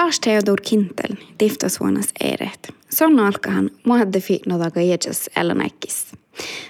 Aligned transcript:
Lars 0.00 0.20
Theodor 0.20 0.60
Kintel 0.62 1.16
tiftasvuonas 1.38 2.08
eret. 2.20 2.72
Sonna 2.88 3.26
alkahan 3.26 3.70
muadde 3.84 4.20
fiitnodaga 4.20 4.80
jejas 4.80 5.30
elanäkis. 5.36 6.06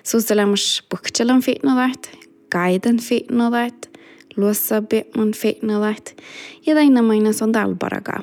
Suuselemus 0.05 0.85
puhtselan 0.91 1.43
fiitnodat, 1.43 2.11
kaiden 2.53 2.99
fiitnodat, 2.99 3.91
luossa 4.37 4.83
bietman 4.83 5.33
fiitnodat 5.33 6.17
ja 6.67 6.75
tainamaina 6.75 7.31
on 7.43 7.53
talbaraga 7.53 8.23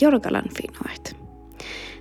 jorgalan 0.00 0.48
fiitnodat. 0.56 1.16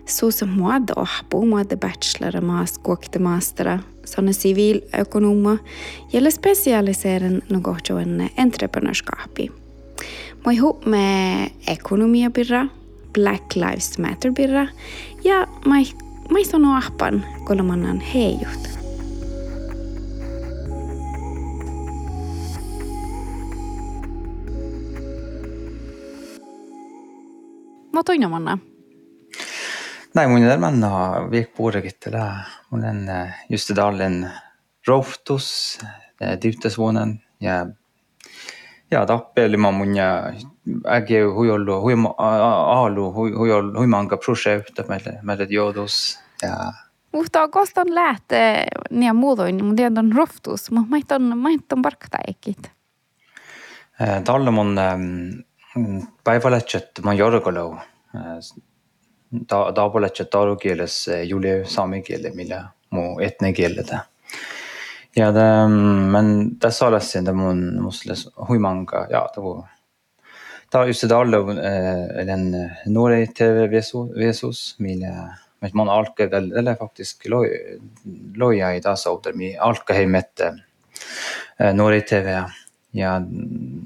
Suusa 0.05 0.45
muadde 0.45 0.93
ohpu, 0.95 1.45
muadde 1.45 1.75
bachelor 1.75 2.41
maas, 2.41 2.77
kuokte 2.77 3.19
maastera, 3.19 3.79
sånne 4.05 4.33
siviilökonoma, 4.33 5.57
jälle 6.13 6.31
spesialiseren 6.31 7.41
något 7.49 7.89
entreprenörskapi. 8.37 9.51
Mä 10.45 10.51
ihop 10.51 10.85
med 10.85 11.49
ekonomia 11.67 12.29
birra, 12.29 12.67
Black 13.13 13.55
Lives 13.55 13.97
Matter 13.97 14.31
birra 14.31 14.67
ja 15.23 15.47
mai, 15.65 15.83
mä 16.31 16.39
sanon 16.51 16.75
ahpan 16.75 17.25
kolmannen 17.45 17.99
heijut. 17.99 18.69
Mä 27.93 28.03
toin 28.03 28.29
manna. 28.29 28.57
Näin 30.13 30.29
mun 30.29 30.43
elämänä 30.43 30.89
viikpuurekittele. 31.31 32.23
Mun 32.71 32.85
on 32.85 33.09
eh, 33.09 33.33
just 33.49 33.75
dallen 33.75 34.31
rohtus, 34.87 35.79
eh, 36.21 36.39
tyttösvuonen 36.39 37.23
ja 37.41 37.67
ja 38.91 39.05
tappeli 39.05 39.57
mamunja 39.57 40.33
äge 40.87 41.23
huiollu 41.23 41.81
huima 41.81 42.15
aalu 42.17 43.13
huiol 43.13 43.77
huimanga 43.77 44.17
projekta 44.17 44.83
meille 44.87 45.19
meille 45.21 45.47
joodus 45.49 46.19
ja 46.41 46.55
Mutta 47.11 47.47
kostan 47.47 47.95
lähtee 47.95 48.63
niin 48.89 49.15
muutoin, 49.15 49.65
mutta 49.65 49.75
tiedän 49.75 49.97
on 49.97 50.11
rohtus, 50.15 50.71
mutta 50.71 50.89
mä 50.89 51.15
on 51.15 51.37
mä 51.37 51.49
on 51.73 51.81
parkta 51.81 52.17
ekit. 52.27 52.71
Tällä 54.23 54.51
mun 54.51 54.79
päivälätset 56.23 56.89
mun 57.03 57.17
jorgolo. 57.17 57.77
Ta 59.47 59.71
ta 59.73 59.89
puolet 59.89 60.13
taulukielessä 60.31 61.13
äh, 61.13 61.21
Julia 61.23 61.65
saamikielellä, 61.65 62.35
millä 62.35 62.69
muu 62.89 63.19
etnekielellä. 63.19 63.99
Ja, 65.17 65.31
det, 65.31 65.67
men 65.67 66.25
mm, 66.39 66.49
det 66.61 66.69
sa 66.71 66.91
lesen 66.93 67.25
det 67.25 67.33
mun 67.33 67.61
musles 67.81 68.27
huimanga 68.49 69.07
ja 69.09 69.23
to. 69.33 69.63
Ta 70.69 70.83
just 70.85 71.07
det 71.09 71.17
alla 71.17 71.39
den 71.41 72.53
äh, 72.53 72.65
äh, 72.65 72.69
Norway 72.85 73.25
TV 73.27 73.65
Vesos 73.67 74.11
Vesos 74.13 74.75
mille 74.77 75.09
met 75.59 75.73
man 75.73 75.89
alke 75.89 76.29
eller 76.29 76.75
faktisk 76.75 77.25
loja 78.35 78.75
i 78.75 78.79
dasa 78.79 79.09
oppder 79.09 79.33
mi 79.33 79.55
alke 79.57 79.97
hei 79.97 80.05
met 80.05 80.39
äh, 81.57 81.73
Norway 81.73 82.01
TV. 82.01 82.43
Ja, 82.91 83.17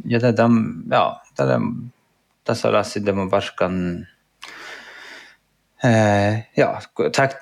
ja 0.04 0.20
det 0.20 0.32
dem 0.36 0.84
ja, 0.92 1.22
det 1.38 1.48
dem 1.48 1.92
det 2.44 2.58
sa 2.58 2.76
lesen 2.76 3.06
det 3.06 3.16
mun 3.16 3.32
varskan 3.32 4.06
Eh, 5.84 6.44
jā, 6.58 6.68
tek, 7.16 7.40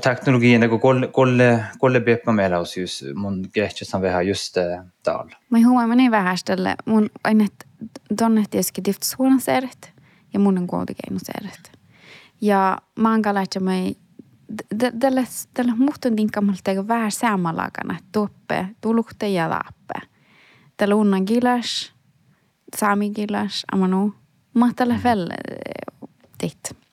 teknologi 0.00 0.54
nagu 0.56 0.78
kolle, 0.80 1.10
kolle, 1.12 1.48
kolle 1.80 2.00
peab 2.00 2.22
ma 2.24 2.32
meeles 2.32 2.72
just, 2.76 3.02
mun 3.14 3.42
som 3.84 4.00
vi 4.00 4.08
har 4.08 4.22
just 4.24 4.56
eh, 4.56 4.80
tal. 5.02 5.28
ma 5.50 5.58
ei 5.58 5.64
huomaa 5.64 5.96
nii 5.96 6.10
vähestele, 6.10 6.76
mun 6.86 7.10
ainult 7.24 7.66
tunnet 8.18 8.54
joskin 8.54 8.84
tiht 8.84 9.02
suunnasäädet 9.02 9.92
ja 10.32 10.40
mun 10.40 10.58
on 10.58 10.66
koulutuskeinusäädet. 10.66 11.72
Ja 12.40 12.78
det 12.96 13.08
oon 13.08 13.22
kalatsa 13.22 13.60
din 13.60 13.96
tällä 15.54 15.74
muhtun 15.76 16.16
vär 16.16 16.56
teko 16.64 16.88
vähän 16.88 17.10
samalakana, 17.10 17.98
tuoppe, 18.12 18.68
tulukte 18.80 19.28
ja 19.28 19.50
lappe. 19.50 20.08
Tällä 20.76 20.94
unnan 20.94 21.22
gillas. 21.26 21.92
Sami 22.76 23.10
gillas, 23.10 23.64
amanu, 23.72 24.14
mä 24.54 24.72
tällä 24.76 24.98
fälle 25.02 25.34
eh, 25.34 26.08
tehtä. 26.38 26.85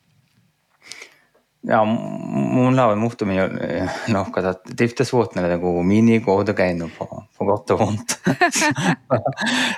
ja 1.71 1.85
mul 1.85 2.79
on 2.79 3.03
juhtumi 3.03 3.37
noh, 4.11 4.31
ka 4.35 4.53
tihti 4.53 5.05
svårt 5.05 5.35
när 5.35 5.49
det 5.49 5.57
går 5.57 5.83
minigolv, 5.83 6.45
då 6.45 6.53
går 6.53 6.65
jag 6.65 6.71
in 6.71 6.89
på, 6.97 7.23
på 7.37 7.45
gott 7.45 7.71
och 7.71 7.81
ont. 7.81 8.19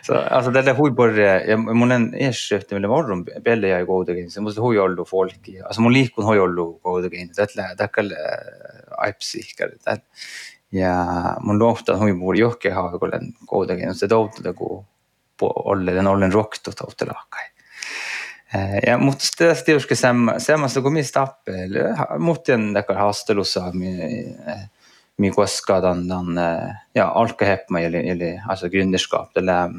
så, 0.04 0.16
alltså 0.16 0.52
det 0.52 0.62
där 0.62 0.74
hur 0.74 0.92
börjar, 0.92 1.58
mun 1.58 1.92
en 1.92 2.14
ersättning 2.14 2.78
eller 2.78 2.88
morgon 2.88 3.28
bäller 3.44 3.68
jag 3.68 3.82
i 3.82 3.86
golvdagen, 3.86 4.30
så 4.30 4.42
måste 4.42 4.62
hur 4.62 4.74
jollo 4.74 5.06
folk, 5.06 5.50
alltså 5.66 5.82
mun 5.82 5.94
likun 5.94 6.26
hur 6.26 6.36
jollo 6.36 6.80
golvdagen, 6.82 7.30
det 7.36 7.56
lär, 7.56 7.76
det 7.78 7.88
kan 7.88 8.12
aipsikar, 8.98 9.70
det 9.86 10.02
ja 10.70 11.38
mun 11.42 11.58
lofta 11.58 11.98
hur 11.98 12.14
bor 12.14 12.38
jokke 12.38 12.74
har 12.74 12.98
gollen 12.98 13.34
golvdagen, 13.40 13.96
så 13.96 14.08
då 14.08 14.32
det 14.44 14.52
går 14.52 14.86
på 15.38 15.68
ollen, 15.68 16.08
ollen 16.08 16.32
rokto, 16.32 16.72
då 16.78 16.90
det 16.98 17.06
lakar. 17.06 17.55
Eh, 18.56 18.98
mutta 18.98 19.26
sitten 19.26 19.56
tietysti 19.66 19.96
semmoista, 20.38 20.82
kun 20.82 20.94
mistä 20.94 21.22
appeli, 21.22 21.80
eh, 21.80 22.20
muuten 22.20 22.74
näkään 22.74 23.00
haastelussa, 23.00 23.72
mi 23.74 25.28
eh, 25.28 25.34
koska 25.36 25.82
tämän, 25.82 26.08
tämän 26.08 26.80
ja, 26.96 27.12
alkehepma 27.16 27.80
eli, 27.80 28.10
eli 28.10 28.40
alltså 28.48 28.70
gründerskap. 28.70 29.34
tällä 29.34 29.70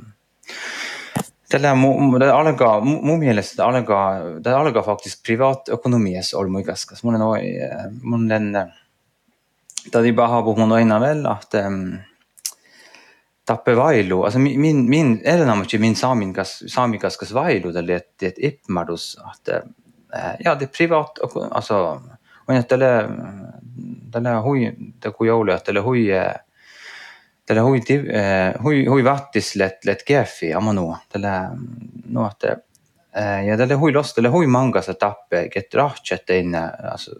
tällä 1.49 1.75
det 2.21 2.31
alkaa, 2.31 2.81
mun 2.81 3.19
mielestä 3.19 3.57
det 3.57 3.63
alkaa, 3.63 4.19
det 4.45 4.53
alkaa 4.53 4.83
faktiskt 4.83 5.23
privatekonomies 5.27 6.35
olmu 6.35 6.59
ikaskas. 6.59 7.05
Mun 7.05 7.15
on, 7.15 7.39
mun 8.03 8.33
on, 8.33 8.73
täytyy 9.91 10.13
pahaa 10.13 10.43
puhua 10.43 10.75
aina 10.75 11.01
vielä, 11.01 11.37
että 11.43 11.71
mm, 11.71 11.99
tappevailu, 13.47 14.23
alltså 14.25 14.39
min, 14.39 14.61
min, 14.61 14.89
min 14.89 15.21
elämämme 15.25 15.65
min 15.79 15.97
saamikas 15.97 17.17
kas 17.19 17.35
vailuudelle, 17.35 17.95
että, 17.95 18.27
että 18.27 18.41
ipmadus, 18.43 19.19
että 19.35 19.63
ja 20.45 20.61
det 20.61 20.67
privat, 20.67 21.19
alltså 21.51 22.01
on 22.49 22.57
että 22.57 22.69
tälle, 22.69 23.09
tälle 24.11 24.35
hui, 24.35 24.73
det 25.03 25.13
kun 25.13 25.27
joulu, 25.27 25.53
että 25.53 25.65
tälle 25.65 25.81
hui, 25.81 26.09
tälle 27.47 27.61
hui, 27.61 27.81
hui, 28.63 28.85
hui 28.87 29.05
vattis 29.05 29.57
let, 29.57 29.85
let 29.85 30.05
gefi, 30.07 30.55
amanu, 30.55 30.97
tälle, 31.09 31.29
no, 32.09 32.27
että 32.31 32.57
ja 33.47 33.57
tälle 33.57 33.75
hui 33.75 33.93
lost, 33.93 34.15
tälle 34.15 34.29
hui 34.29 34.47
mangasa 34.47 34.95
tappe, 34.95 35.49
ket 35.49 35.75
rahtset 35.75 36.31
inne, 36.31 36.71
alltså, 36.93 37.11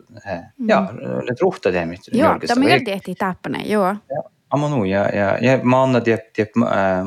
ja, 0.69 0.89
let 1.23 1.41
ruhta 1.41 1.73
teemit. 1.73 2.01
Joo, 2.13 2.39
tämä 2.47 2.75
on 2.75 2.85
tehty 2.85 3.15
tappene, 3.15 3.63
joo. 3.65 3.87
Ja, 3.87 4.23
ammonia 4.51 5.09
ja, 5.09 5.59
ma 5.63 5.83
annan 5.83 6.03
tiedät, 6.03 6.33
tiedät 6.33 6.53
äh, 6.57 7.07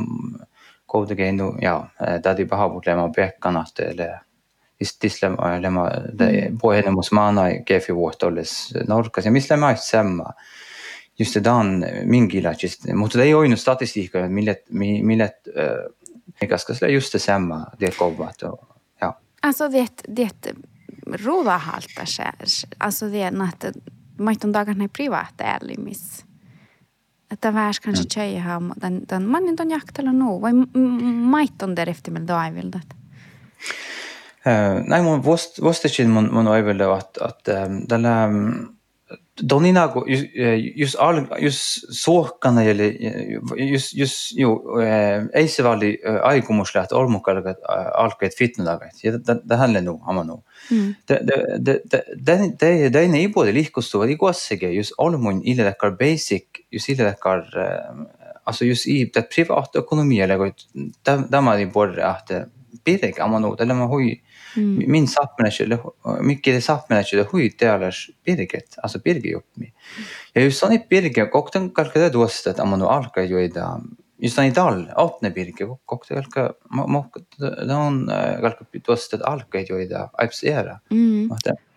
kuitenkin 0.88 1.25
äh, 1.25 1.33
no, 1.33 1.55
ja 1.61 1.88
täytyy 2.22 2.45
paha 2.45 2.69
puhumaan 2.69 3.11
pekkanasta 3.11 3.81
ja 3.81 4.19
istis 4.79 5.22
lämma 5.22 5.53
äh, 5.53 5.61
lämma 5.61 5.89
puheen 6.61 6.94
mus 6.94 7.11
maana 7.11 7.41
kefi 7.66 7.95
vuotolles 7.95 8.73
norkas 8.88 9.25
ja 9.25 9.31
mis 9.31 9.49
lämma 9.49 9.67
aist 9.67 9.83
sämma. 9.83 10.33
Just 11.19 11.33
det 11.33 11.44
dan 11.44 11.85
mingilatsist, 12.03 12.85
mutta 12.94 13.17
det 13.19 13.25
ei 13.25 13.33
ole 13.33 13.55
statistiikka, 13.55 14.28
millet, 14.29 14.63
millet 14.69 15.47
äh, 15.57 16.47
ganska 16.47 16.73
sillä 16.73 16.91
just 16.91 17.13
det 17.13 17.19
sämma 17.19 17.72
det 17.79 17.97
kovat 17.97 18.44
och 18.44 18.78
ja. 19.01 19.17
Alltså 19.41 19.69
det, 19.69 20.03
det 20.07 20.53
rova 21.05 21.57
halta 21.57 22.05
skär, 22.05 22.35
alltså 22.78 23.09
det 23.09 23.22
är 23.22 23.31
noh, 23.31 23.45
natt, 23.45 23.66
mahton 24.17 24.51
dagarna 24.51 24.83
är 24.83 24.88
privata 24.88 25.44
är 25.44 25.78
miss. 25.78 26.25
Että 27.31 27.53
vähäs 27.53 27.79
kanssa 27.79 28.06
tjejä 28.13 28.44
haa, 28.44 28.62
tämän, 28.79 29.01
tämän 29.07 29.23
mannen 29.23 29.56
on 29.59 29.69
jahtella 29.69 30.13
nuu, 30.13 30.41
vai 30.41 30.51
mait 31.23 31.62
on 31.63 31.75
derefti 31.75 32.12
meillä 32.12 32.28
toivilta? 32.28 32.79
Näin 34.88 35.03
mun 35.03 35.23
vuosittain 35.23 36.09
mun, 36.09 36.29
mun 36.34 36.47
oivilta, 36.47 36.97
että, 36.97 37.26
että 37.29 37.70
tällä 37.87 38.29
Doninago 39.50 40.03
yüz, 40.08 40.26
yüz, 40.76 40.96
yüz 41.40 41.84
sookana 41.91 42.64
eli 42.64 42.88
yüz, 43.58 43.94
yüz 43.94 44.34
ju, 44.36 44.82
eh, 44.82 44.88
äh, 44.88 45.16
eh, 45.16 45.24
eisevalli 45.34 46.00
äh, 46.03 46.16
eh, 46.16 46.20
aikomusläht 46.24 46.94
ormukalagat 46.94 47.58
äh, 47.58 47.91
alkeet 47.94 48.36
fitnelagat. 48.36 49.03
Ja 49.03 49.20
tähänle 49.47 49.82
nu, 49.82 50.00
ama 50.06 50.24
nu. 50.24 50.44
Täin 52.91 53.16
ei 53.16 53.28
puhuta 53.28 53.53
lihkustuvad 53.53 54.09
ikuassegi, 54.09 54.76
just 54.76 54.94
olmun 54.97 55.41
ilelekar 55.44 55.91
basic, 55.97 56.46
just 56.72 56.90
ilelekar, 56.90 57.46
äh, 57.58 58.06
alltså 58.46 58.66
just 58.66 58.88
i 58.88 59.12
det 59.14 59.30
privata 59.36 59.80
ekonomiele, 59.80 60.38
kui 60.38 60.53
tämä 61.30 61.56
ei 61.56 61.66
puhuta, 61.66 62.18
että 62.20 62.47
pirek, 62.84 63.20
ama 63.20 63.40
nu, 63.40 63.56
tällä 63.56 63.74
mä 63.74 63.88
hui, 63.88 64.22
Min 64.87 65.07
sappmänniska, 65.07 65.79
mycket 66.22 66.63
sappmänniska 66.63 67.23
hui 67.31 67.49
tealas 67.49 68.07
Birgit, 68.25 68.75
alltså 68.78 68.99
Birgi 68.99 69.35
uppmi. 69.35 69.73
Ja 70.34 70.41
just 70.41 70.59
sån 70.59 70.73
i 70.73 70.85
Birgi 70.90 71.29
och 71.34 71.49
den 71.53 71.69
kalkade 71.69 72.09
duostet 72.09 72.59
amanu 72.59 72.85
alka 72.85 73.23
ju 73.23 73.43
ida. 73.43 73.81
Just 74.17 74.35
sån 74.35 74.46
i 74.46 74.51
dal, 74.51 74.91
åtne 74.97 75.29
Birgi 75.29 75.63
och 75.63 76.03
den 76.09 76.23
kalka 76.23 76.53
mok 76.87 77.17
den 77.40 78.07
kalka 78.41 78.66
duostet 78.72 79.22
alka 79.22 79.59
ju 79.59 79.81
ida 79.84 80.09
aipsera. 80.13 80.79
Mm. 80.91 81.31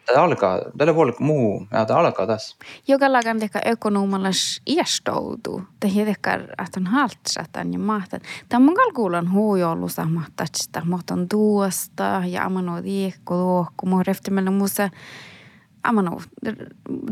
Tämä 0.06 0.24
alkaa, 0.24 0.60
tällä 0.78 0.94
voi 0.94 1.12
muu, 1.18 1.66
ja 1.70 1.84
tämä 1.84 2.00
alkaa 2.00 2.26
taas. 2.26 2.56
Joka 2.88 3.12
lagan 3.12 3.38
teka 3.38 3.58
ekonomalas 3.58 4.62
iestoutu, 4.66 5.62
te 5.80 5.88
hiedekar 5.88 6.40
att 6.58 6.76
on 6.76 6.86
haltsatan 6.86 7.72
ja 7.72 7.78
mahtan. 7.78 8.20
Tämä 8.48 8.68
on 8.68 8.74
kalkuulan 8.74 9.32
huujolusa 9.32 10.04
mahtatsta, 10.04 10.82
mahtan 10.84 11.28
tuosta 11.28 12.22
ja 12.26 12.44
amano 12.44 12.82
diekko 12.82 13.36
luokku, 13.36 13.86
mo 13.86 14.02
reftimellä 14.02 14.50
muussa 14.50 14.90
amano, 15.84 16.20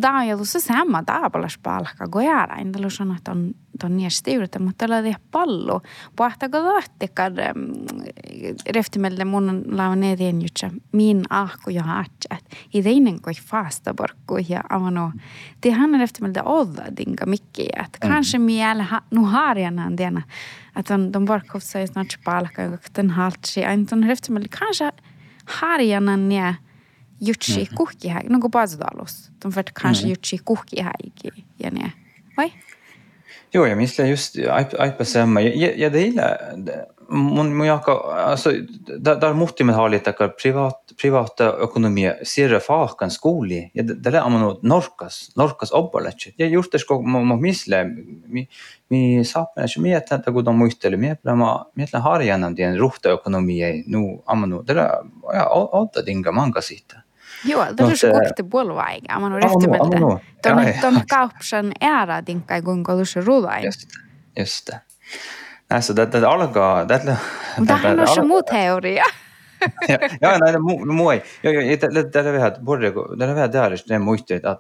da 0.03 0.25
ja 0.25 0.37
tuossa 0.37 0.61
sama 0.61 1.03
taapalas 1.03 1.59
palkka, 1.63 2.09
kun 2.09 2.25
jäädä. 2.25 2.55
En 2.55 2.73
tällä 2.73 2.91
sano, 2.91 3.15
että 3.17 3.31
on, 3.31 3.55
on 3.85 3.97
niin 3.97 4.11
stiyrtä, 4.11 4.59
mutta 4.59 4.75
tällä 4.79 4.99
ei 4.99 5.15
pallu. 5.31 5.83
Pahtako 6.17 6.63
tahtikar 6.63 7.33
mm, 7.55 7.73
reftimelle 8.75 9.25
mun 9.25 9.63
laun 9.71 10.03
eteen 10.03 10.43
jutsa 10.43 10.71
min 10.93 11.23
ahku 11.31 11.71
ja 11.71 11.83
hatsat. 11.83 12.45
I 12.75 12.83
teinen 12.83 13.21
kuin 13.23 13.37
faasta 13.45 13.95
porkku 13.95 14.37
ja 14.49 14.61
amano. 14.71 15.13
Tihan 15.61 16.01
reftimelle 16.01 16.43
odda 16.45 16.97
dinka 16.97 17.27
mikki. 17.27 17.67
Että 17.77 18.07
mm. 18.07 18.13
kanske 18.13 18.39
miele 18.39 18.87
nu 19.11 19.25
harjanan 19.25 19.97
tiena. 19.97 20.23
Että 20.77 20.95
on 20.95 21.13
ton 21.13 21.25
porkku 21.25 21.61
sai 21.61 21.87
snart 21.87 22.09
palkka, 22.25 22.63
joka 22.63 22.89
den 22.97 23.11
haltsi. 23.11 23.65
Ain 23.65 23.87
ton 23.87 24.03
reftimelle 24.03 24.49
kanske 24.59 24.93
harjanan 25.47 26.33
jää. 26.33 26.45
Yeah. 26.45 26.70
Jutsi 27.21 27.67
kuhki 27.67 28.09
här. 28.09 28.23
Något 28.29 28.53
bazdalos. 28.53 29.31
De 29.39 29.53
för 29.53 29.63
kanske 29.63 30.09
jutsi 30.09 30.39
kuhki 30.39 30.81
här. 30.81 30.97
Ja 31.57 31.71
ne. 31.71 31.93
Oi? 32.39 32.53
Joo, 33.53 33.67
ja 33.67 33.77
mistä 33.77 34.07
just 34.07 34.37
aipa 34.79 35.05
samma. 35.05 35.41
Ja, 35.41 35.71
ja 35.77 35.91
det 35.91 36.01
gillar 36.01 36.39
mun, 37.11 37.57
mun 37.57 37.67
jaka, 37.67 37.93
alltså, 37.93 38.53
där, 38.99 39.17
där 39.17 39.33
måste 39.33 39.65
man 39.65 39.75
ha 39.75 39.89
lite 39.89 40.13
privat, 40.13 40.93
privata 41.01 41.65
ekonomi, 41.65 42.13
sirra 42.23 42.61
faakan 42.61 43.11
skoli, 43.11 43.71
ja 43.75 43.83
det 43.83 44.15
är 44.15 44.31
man 44.31 44.57
norkas, 44.63 45.31
norkas 45.37 45.73
obbaletsi. 45.73 46.35
Ja 46.37 46.47
just 46.47 46.73
det 46.73 46.79
ska 46.79 47.01
man 47.01 47.41
missle, 47.41 47.85
mi, 48.27 48.49
mi 48.89 49.25
saapmene, 49.25 49.69
mi 49.79 49.93
että 49.93 50.15
että 50.15 50.33
kun 50.33 50.49
on 50.49 50.55
muisteli, 50.55 50.97
mi 50.97 51.09
että 51.09 51.35
mä, 51.35 51.65
mi 51.75 51.83
että 51.83 52.01
harjannan 52.01 52.55
tien 52.55 52.79
ruhta 52.79 53.13
ekonomi, 53.13 53.85
nu, 53.87 54.23
amanu, 54.27 54.63
det 54.67 54.73
är, 54.73 55.03
ja, 55.35 55.49
odda 55.49 56.07
dinga 56.07 56.33
manga 56.33 56.61
siitä. 56.61 57.03
Joo, 57.45 57.65
tämä 57.65 57.71
on 57.71 57.77
kuitenkin 57.77 58.21
kohti 58.21 58.43
puoluaika. 58.43 59.21
Mä 59.21 59.27
oon 59.27 59.33
rehti 59.33 59.69
mieltä. 59.69 60.21
Tuon, 60.43 60.75
tuon 60.81 61.03
kaupsan 61.11 61.73
äärä 61.81 62.23
tinkkai, 62.23 62.63
kuinka 62.63 62.93
ollut 62.93 63.09
se 63.09 63.21
ruvain. 63.21 63.65
Just, 63.65 63.81
just. 64.39 64.71
Näissä, 65.71 65.95
tätä 65.95 66.31
alkaa... 66.31 66.87
Tätä, 66.87 67.17
Mutta 67.59 67.77
hän 67.77 68.01
on 68.01 68.09
se 68.15 68.23
muu 68.23 68.43
teoria. 68.43 69.05
Joo, 70.23 70.39
näitä 70.39 70.59
muu 70.59 70.85
no 70.85 71.13
ei. 71.13 71.23
Joo, 71.43 71.53
joo, 71.53 71.77
tätä 72.11 72.33
vähän, 72.33 72.49
että 72.49 72.61
tätä 73.19 73.35
vähän 73.35 73.51
tehdä, 73.51 73.67
että 74.37 74.57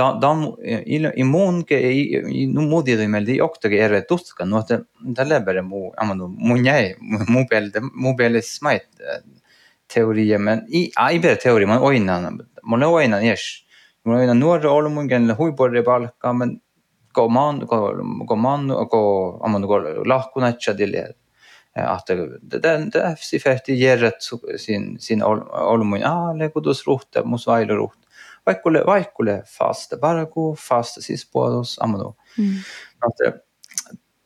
da, 0.00 0.12
da, 0.20 0.30
i 1.16 1.24
munke 1.24 1.78
i 1.78 2.46
nu 2.46 2.64
modi 2.68 2.96
de 2.96 3.08
mel 3.08 3.26
di 3.26 3.40
okta 3.40 3.68
ge 3.68 3.80
er 3.84 4.00
tuska 4.08 4.44
no 4.44 4.58
att 4.58 4.68
det 5.16 5.24
leber 5.24 5.62
mo 5.62 5.92
amano 5.96 6.28
mo 6.28 6.56
nej 6.56 6.96
mobile 7.28 7.70
mobile 7.92 8.42
smite 8.42 8.86
peal 9.90 10.04
smait 10.04 10.14
teoria, 10.14 10.38
men 10.38 10.66
i, 10.68 10.90
ai 10.96 11.18
bere 11.18 11.36
teoria, 11.36 11.66
man 11.66 11.82
oinan, 11.82 12.40
man 12.62 12.82
oinan 12.82 13.24
jes, 13.24 13.64
man 14.04 14.20
oinan 14.20 14.38
nuorre 14.38 14.68
olmungen, 14.68 15.30
huiborre 15.36 15.82
palka, 15.82 16.32
men 16.32 16.60
ko 17.12 17.28
man, 17.28 17.66
ko, 17.66 17.94
ko 18.26 18.36
man, 18.36 18.68
ko, 18.90 19.40
amano, 19.44 19.66
ko 19.66 20.04
lahkunatsa 20.04 20.76
dille, 20.76 21.14
att 21.74 22.06
det, 22.06 22.38
det, 22.42 22.68
är 22.68 23.38
färdigt 23.38 23.78
järret 23.78 24.16
sin, 24.58 24.98
sin 24.98 25.22
olmun, 25.22 26.02
ah, 26.02 26.32
legudus 26.32 26.86
ruhte, 26.86 27.24
mus 27.24 27.46
vailu 27.46 27.74
ruhte. 27.74 28.06
Vaikkule, 28.44 28.84
vaikkule 28.84 29.42
fasta, 29.46 29.96
paraku 29.96 30.56
fasta 30.56 31.00
siis 31.00 31.24
puolus, 31.30 31.78
amano. 31.78 32.14
Mm. 32.38 32.54
Att, 32.98 33.42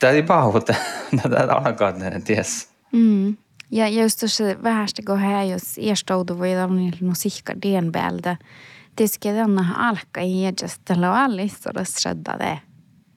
det 0.01 0.07
är 0.19 0.23
bara 0.23 0.59
att 0.59 0.67
det 0.67 0.77
är 1.25 1.49
alkaa 1.49 2.21
ties. 2.21 2.69
Mm. 2.93 3.37
Ja 3.71 3.89
just 3.89 4.21
tuossa 4.21 4.45
vähästä 4.63 5.03
kun 5.07 5.19
hän 5.19 5.49
jos 5.49 5.79
iestoudu 5.79 6.39
voi 6.39 6.53
olla 6.53 6.67
no 7.01 7.13
sihka 7.15 7.53
den 7.63 7.93
päältä. 7.93 8.37
Tietysti 8.97 9.29
tänne 9.29 9.63
alkaa 9.77 10.23
iäjästä 10.23 10.83
tällä 10.85 11.11
on 11.11 11.17
allissa 11.17 11.71
shredda 11.85 12.39
det. 12.39 12.59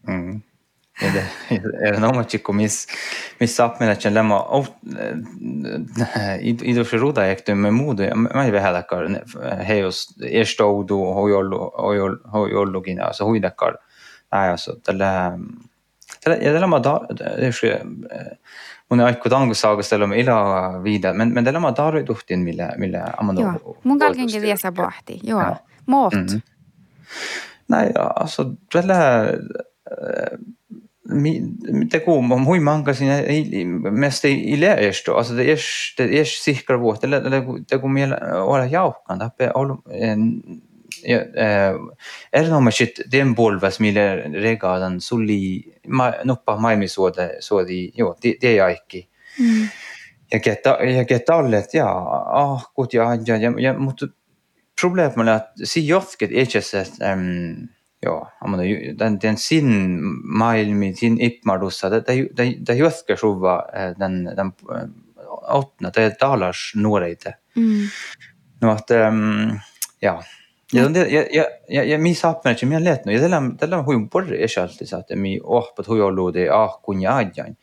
Mm. 0.07 0.41
Erinomačiko 1.87 2.53
mis, 2.53 2.87
mis 3.39 3.55
sapmeletsen 3.55 4.13
lemma 4.13 4.39
idoši 6.63 6.97
rudaektu 6.97 7.55
me 7.55 7.71
muudu 7.71 8.03
ja 8.03 8.15
ma 8.15 8.43
ei 8.43 8.51
vähelekar 8.51 9.05
heios 9.67 10.15
estoudu 10.25 10.97
hojollu 11.13 11.71
hojollugina 12.33 13.05
alltså 13.05 13.25
huidekar 13.25 13.77
alltså 14.31 14.75
tällä 14.83 15.37
tällä 16.23 16.37
ja 16.37 16.53
tällä 16.53 16.67
mul 18.89 19.01
aeg, 19.03 19.19
kui 19.19 19.31
tangosaga 19.31 19.83
seal 19.83 20.03
oma 20.03 20.15
ila 20.15 20.37
viida, 20.83 21.13
men 21.13 21.33
det 21.43 21.51
är 21.51 21.57
oma 21.57 21.71
tarvituhtin, 21.71 22.43
mille, 22.43 22.73
mille 22.77 23.03
använder. 23.17 23.43
Mhm. 23.43 23.59
Ja, 23.65 23.73
mun 23.83 23.99
kalkenkin 23.99 24.41
tiesä 24.41 24.71
pohti, 24.71 25.19
joo. 25.23 25.41
Ja. 25.41 25.55
Muot. 25.85 26.13
Mm 26.13 26.25
-hmm. 26.25 26.41
Nej, 27.67 27.91
alltså, 27.95 28.43
det 28.73 28.79
är... 28.79 29.39
Mitä 31.71 31.99
kuuma 31.99 32.35
on 32.35 32.45
hui 32.45 32.59
manka 32.59 32.93
siinä 32.93 33.23
mest 33.91 34.25
ei 34.25 34.53
ile 34.53 34.73
estu, 34.87 35.13
alltså 35.13 35.33
det 35.33 35.51
är 35.51 35.59
det 35.97 36.19
är 36.19 36.25
säkert 36.25 36.79
vårt 36.79 37.03
eller 37.03 37.21
det 37.69 37.77
går 37.77 37.89
mer 37.89 38.39
hålla 38.39 38.65
jaukan, 38.65 39.19
det 39.19 39.43
är 39.43 39.51
en 39.89 40.41
Äh, 41.07 41.73
erinev 42.33 42.71
shit, 42.71 42.99
den 43.11 43.35
polves, 43.35 43.79
mille 43.79 44.03
regadan 44.33 44.99
suli, 45.01 45.63
ma 45.87 46.11
nuppa 46.23 46.57
maailmi 46.59 46.87
suode, 46.87 47.29
suodi, 47.39 47.91
joo, 47.95 48.15
tee 48.21 48.61
aikki. 48.61 49.07
Mm. 49.39 49.69
Ja 50.31 50.39
ketta, 50.39 50.77
ja 50.83 51.05
ketta 51.05 51.35
alle, 51.35 51.57
että 51.57 51.77
jaa, 51.77 52.41
ahkut 52.41 52.93
ja, 52.93 53.03
ja, 53.25 53.37
ja, 53.37 53.53
ja 53.59 53.73
mutta 53.73 54.07
problemet 54.81 55.17
on, 55.17 55.29
että 55.29 55.51
siinä 55.63 55.87
jotket 55.87 56.31
itse 56.31 56.59
asiassa, 56.59 57.05
ähm, 57.05 57.69
joo, 58.03 58.27
amman, 58.41 58.59
den, 58.99 59.21
den 59.21 59.37
sin 59.37 59.99
maailmi, 60.23 60.93
sin 60.95 61.21
ipmarussa, 61.21 61.91
det 62.67 62.75
jotkar 62.75 63.15
suva 63.15 63.63
den, 63.99 64.25
den 64.25 64.51
åttna, 65.47 65.89
det 65.89 66.01
är 66.03 66.15
dalars 66.19 66.73
nåreite. 66.75 67.35
Mm. 67.55 67.87
No, 68.61 68.69
att, 68.69 68.91
ähm, 68.91 69.59
ja, 69.99 70.23
mi 70.73 72.13
saapnat 72.13 72.61
ja, 72.61 72.69
ja, 72.69 73.13
ja 73.13 73.19
tällä 73.19 73.41
tällä 73.57 73.83
huin 73.83 74.09
porri 74.09 74.43
esalti 74.43 74.85
saatte 74.85 75.15
mi 75.15 75.39
ohpat 75.43 75.87
huijoluude 75.87 76.45
ja 76.45 76.79
kunja 76.83 77.15
ajan. 77.15 77.57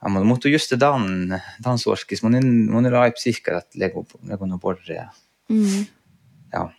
Amma 0.00 0.24
mutta 0.24 0.48
just 0.48 0.72
dan 0.80 1.28
dansorskis, 1.64 1.82
sorskis 1.82 2.22
monin 2.22 2.72
monin 2.72 2.92
raip 2.92 3.16
sihka 3.16 3.58
että 3.58 3.78
lego 3.78 4.06
lego 4.22 4.46
no 4.46 4.58
porri 4.58 4.94
ja. 4.94 5.10
Mm. 5.48 5.86
Ja. 6.52 6.70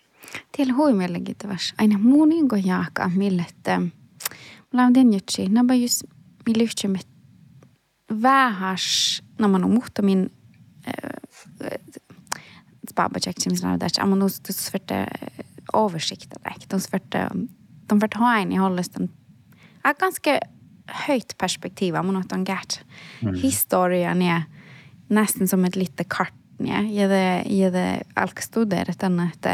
Till 0.57 0.73
huimellekin 0.75 1.35
tavas. 1.35 1.73
Aina 1.77 1.97
muunin 1.97 2.49
kuin 2.49 2.65
jaaka 2.65 3.11
mille 3.15 3.45
että 3.49 3.81
mulla 4.71 4.85
on 4.85 4.93
denjutsi. 4.93 5.49
Naba 5.49 5.73
just 5.73 6.03
mi 6.47 6.53
lyhtsämme 6.57 6.99
vähäs, 8.21 9.21
nämä 9.39 9.55
on 9.55 9.71
muhtamin 9.71 10.31
spabachecksim 12.99 13.55
sådär 13.55 13.77
där, 13.77 13.99
amma 13.99 14.15
nog 14.15 14.31
det 14.47 14.53
svårt 14.53 14.91
översikta 15.73 16.37
direkt. 16.43 16.69
De 16.69 16.79
svårt 16.79 17.15
de 17.87 18.01
får 18.01 18.17
ha 18.19 18.37
en 18.37 18.51
i 18.51 18.55
hållestan. 18.55 19.09
Är 19.83 19.93
ganska 19.99 20.39
högt 20.85 21.37
perspektiv, 21.37 21.95
amma 21.95 22.11
något 22.11 22.31
on 22.33 22.45
gert. 22.45 22.79
Mm. 23.19 23.35
Historien 23.35 24.21
är 24.21 24.43
nästan 25.07 25.47
som 25.47 25.65
ett 25.65 25.75
litet 25.75 26.09
kart. 26.09 26.33
Ja, 26.57 27.07
det 27.07 27.43
är 27.45 27.71
det 27.71 28.03
alkstuderat 28.13 29.03
att 29.03 29.47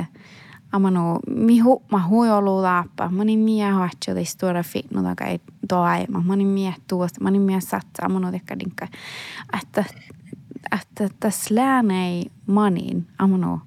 amano 0.72 1.22
mi 1.28 1.60
hu 1.62 1.78
ma 1.90 2.00
huiolu 2.00 2.62
laappa 2.62 3.10
mani 3.10 3.38
mie 3.38 3.72
hoatsu 3.72 4.14
dei 4.14 4.26
stora 4.26 4.64
fitno 4.64 5.04
da 5.04 5.16
kai 5.16 5.40
doai 5.70 6.06
ma 6.10 6.20
mani 6.20 6.46
mie 6.46 6.74
tuosta 6.88 7.24
mani 7.24 7.40
mie 7.40 7.62
sat 7.62 8.00
amano 8.00 8.32
dekka 8.32 8.56
dinka 8.56 8.88
että 9.54 9.86
että 10.72 11.10
tässä 11.20 11.56
länei 11.56 12.32
manin 12.48 13.08
amano 13.18 13.60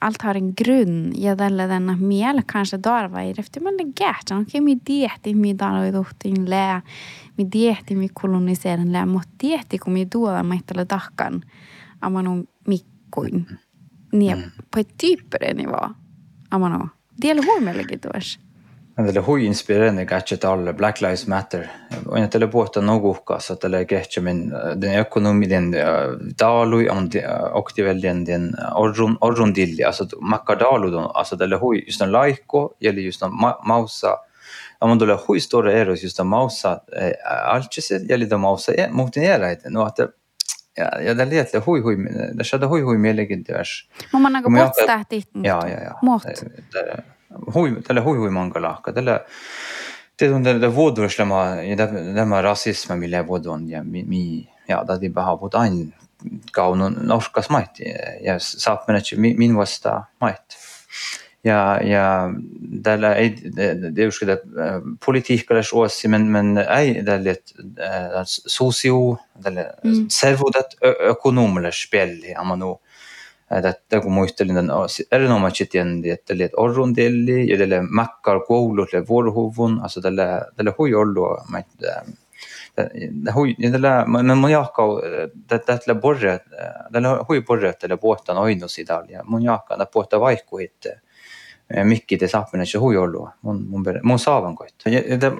allt 0.00 0.22
har 0.22 0.36
en 0.36 0.52
grund. 0.64 1.14
Ja 1.16 1.36
tällä 1.36 1.68
denna 1.68 1.96
miel 2.00 2.42
kanske 2.52 2.78
darva 2.84 3.22
i 3.22 3.34
efter? 3.38 3.62
Men 3.62 3.76
det 3.76 3.84
gärta 4.00 4.36
okej 4.36 4.60
mi 4.60 4.78
dieti 4.86 5.34
mi 5.34 5.54
dalo 5.58 5.84
i 5.84 5.92
dohtin 5.92 6.50
lä. 6.50 6.82
Mi 7.38 7.46
dieti 7.52 7.94
mi 7.94 8.08
koloniseran 8.08 8.92
lä. 8.92 9.06
Mot 9.06 9.28
dieti 9.42 9.78
kun 9.78 9.92
mi 9.92 10.06
tuolla 10.06 10.42
maittele 10.42 10.84
tahkan 10.84 11.42
amano 12.00 12.44
mikkuin 12.66 13.46
niin 14.12 14.52
på 14.70 14.80
ett 14.80 14.96
typere 14.98 15.54
nivå 15.54 15.90
amano. 16.50 16.88
Diel 17.22 17.44
huomiollakin 17.44 18.00
tuossa. 18.00 18.40
Andele 19.00 19.20
hui 19.24 19.46
inspirerende 19.46 20.04
gadget 20.04 20.44
alle 20.44 20.72
Black 20.72 21.00
Lives 21.00 21.26
Matter. 21.26 21.70
On 22.06 22.28
tele 22.28 22.46
puhuta 22.52 22.80
noguhkas, 22.84 23.46
tele 23.60 23.84
kehtsä 23.88 24.20
min 24.20 24.42
den 24.76 24.98
ekonomi 25.00 25.46
den 25.48 25.70
dalui 26.38 26.88
on 26.90 27.08
aktivel 27.62 28.02
den 28.02 28.24
den 28.26 28.50
eh, 28.58 28.76
orrun 28.76 29.16
orrun 29.20 29.54
dilli, 29.56 29.84
alltså 29.84 30.04
makka 30.20 30.54
dalu 30.54 30.90
don, 30.90 31.08
alltså 31.14 31.36
tele 31.36 31.56
hui 31.56 31.80
just 31.86 32.02
en 32.02 32.12
laiko 32.12 32.74
eller 32.80 33.02
just 33.02 33.22
en 33.22 33.32
mausa. 33.66 34.18
Om 34.80 34.98
du 34.98 35.16
hui 35.26 35.40
stora 35.40 35.72
eros 35.72 36.02
just 36.02 36.20
en 36.20 36.26
mausa 36.26 36.80
eh, 36.96 37.12
alchiset 37.54 38.10
eller 38.10 38.26
den 38.26 38.40
mausa 38.40 38.74
eh, 38.74 38.90
mot 38.90 39.14
den 39.14 39.24
erheten 39.24 39.76
och 39.76 39.86
att 39.86 39.98
ja, 40.74 41.00
ja, 41.00 41.14
det 41.14 41.24
lät 41.24 41.52
det 41.52 41.58
hui 41.58 41.80
hui, 41.80 41.96
det 42.34 42.44
skedde 42.44 42.66
hui 42.66 42.80
hui 42.82 42.98
med 42.98 43.16
legendärs. 43.16 43.88
Men 44.12 44.22
man 44.22 44.34
har 44.34 44.42
gått 44.42 44.54
bort 44.54 44.76
statistiken. 44.76 45.44
Ja, 45.44 45.68
ja, 45.68 45.82
ja. 45.84 45.98
Mot. 46.02 46.26
Hui, 47.54 47.76
tälle 47.86 48.02
huvimanka 48.02 48.62
lahkadele 48.62 49.20
tead, 50.18 50.32
on 50.34 50.44
tälle 50.44 50.74
voodurist 50.74 51.20
tema 51.20 51.44
ja 51.62 51.76
tema 51.86 52.42
rassism, 52.42 52.96
mille 52.98 53.22
vood 53.26 53.46
ja 53.68 53.82
mi, 53.84 54.48
ja 54.68 54.82
ta 54.86 54.98
teeb 54.98 55.14
vähe 55.14 55.36
vood 55.40 55.54
ainult 55.54 55.94
kaunu 56.52 56.90
norskas 56.90 57.48
maiti 57.50 57.94
ja 58.24 58.38
saab 58.38 58.88
menetlä 58.88 59.18
min 59.18 59.56
vasta 59.56 60.04
mait. 60.20 60.58
Ja, 61.44 61.80
ja 61.82 62.30
tällä 62.82 63.14
ei, 63.14 63.30
det 63.30 64.02
är 64.02 64.10
ju 64.10 64.30
äh, 64.30 64.80
politik 65.00 65.48
men, 66.08 66.32
men 66.32 66.58
ei 66.58 67.00
det 67.02 67.12
är 67.12 67.18
lite 67.18 67.54
äh, 67.78 68.22
socio, 68.24 69.18
det 69.38 69.48
är 69.48 69.74
mm. 69.84 70.10
servodet 70.10 70.76
ekonomer 71.10 71.70
spel, 71.70 72.24
ja 72.24 72.44
man 72.44 72.58
nog 72.58 72.80
tätä, 73.50 74.00
kun 74.00 74.12
muistelin 74.12 74.54
tämän 74.54 74.70
erinomaisen 75.12 76.04
että 76.12 76.34
Orron 76.56 76.96
deli, 76.96 77.50
ja 77.50 77.58
tälle 77.58 77.82
makkar 77.90 78.40
koulu, 78.40 78.86
tälle 78.86 79.06
vuorohuvun, 79.08 79.80
alltså 79.82 80.00
tälle, 80.00 80.22
tälle 80.56 80.74
hui 80.78 80.94
ollu, 80.94 81.38
tällä 83.72 84.04
mun 84.34 84.50
jakka 84.50 84.82
tällä 85.66 86.00
borre 86.00 86.40
tällä 86.92 87.08
hui 87.28 87.42
borre 87.42 87.72
tällä 87.72 87.96
puhtaan 87.96 88.38
oinusidal 88.38 89.04
ja 89.08 89.24
mun 89.24 89.42
jakka 89.42 89.74
tällä 89.74 89.86
puhta 89.86 90.20
vaihkuhitte 90.20 91.00
Eh, 91.76 91.84
mükki 91.84 92.18
saapmine 92.26 92.64
huviolu 92.80 93.28
on 93.44 93.60
mun, 93.68 93.84
mun 94.02 94.18
saavankoit. 94.18 94.74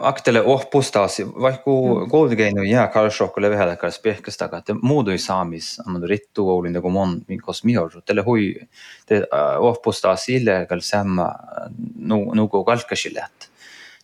Aktele 0.01 0.43
ohpustasi, 0.43 1.27
vaikka 1.27 1.71
mm. 1.71 2.11
koulukeinu 2.11 2.63
jää 2.63 2.87
kalshokkule 2.89 3.51
vähäläkäs 3.51 3.99
pehkästäkä, 3.99 4.57
että 4.57 4.75
muudu 4.83 5.11
ei 5.11 5.19
saamis, 5.19 5.81
ammandu 5.87 6.07
rittu 6.07 6.51
oulin 6.51 6.73
tegu 6.73 6.89
nagu 6.89 6.93
mon, 6.93 7.23
minkos 7.29 7.65
mihoru, 7.65 8.01
tele 8.01 8.23
hui, 8.23 8.55
te 9.07 9.17
eh, 9.17 9.27
ohpustasi 9.59 10.37
illegel 10.37 10.81
sämmä 10.81 11.27
eh, 11.27 11.71
nuku 12.35 12.65
kalkasille, 12.65 13.21
että 13.27 13.47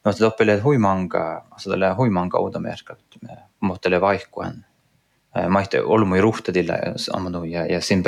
no 0.04 0.12
te 0.12 0.18
toppelee 0.18 0.58
hui 0.60 0.78
manga, 0.78 1.44
se 1.56 1.70
tele 1.70 1.94
hui 1.94 2.10
manga 2.10 2.38
uudamerkka, 2.38 2.96
muhtele 3.60 4.00
vaikkuen. 4.00 4.64
ma 5.48 5.60
ei 5.60 5.66
tea, 5.66 5.82
olmu 5.84 6.14
ei 6.14 6.20
ruhtadile 6.20 6.78
ammandu 7.12 7.44
ja, 7.44 7.66
ja 7.66 7.80
siin 7.80 8.02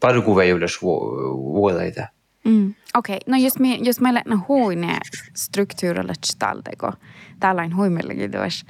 pärguve 0.00 0.46
juures 0.46 0.82
vuodaida. 0.82 2.06
Vu 2.06 2.21
Mm. 2.44 2.74
Okei, 2.94 3.16
okay. 3.16 3.18
no 3.26 3.36
jos, 3.36 3.58
me, 3.58 3.74
jos 3.74 4.00
meillä 4.00 4.22
on 4.30 4.44
huine 4.48 4.98
struktuurilla 5.34 6.14
staldego, 6.26 6.92
tällainen 7.40 7.76
huimellekin 7.76 8.30
tuossa, 8.30 8.66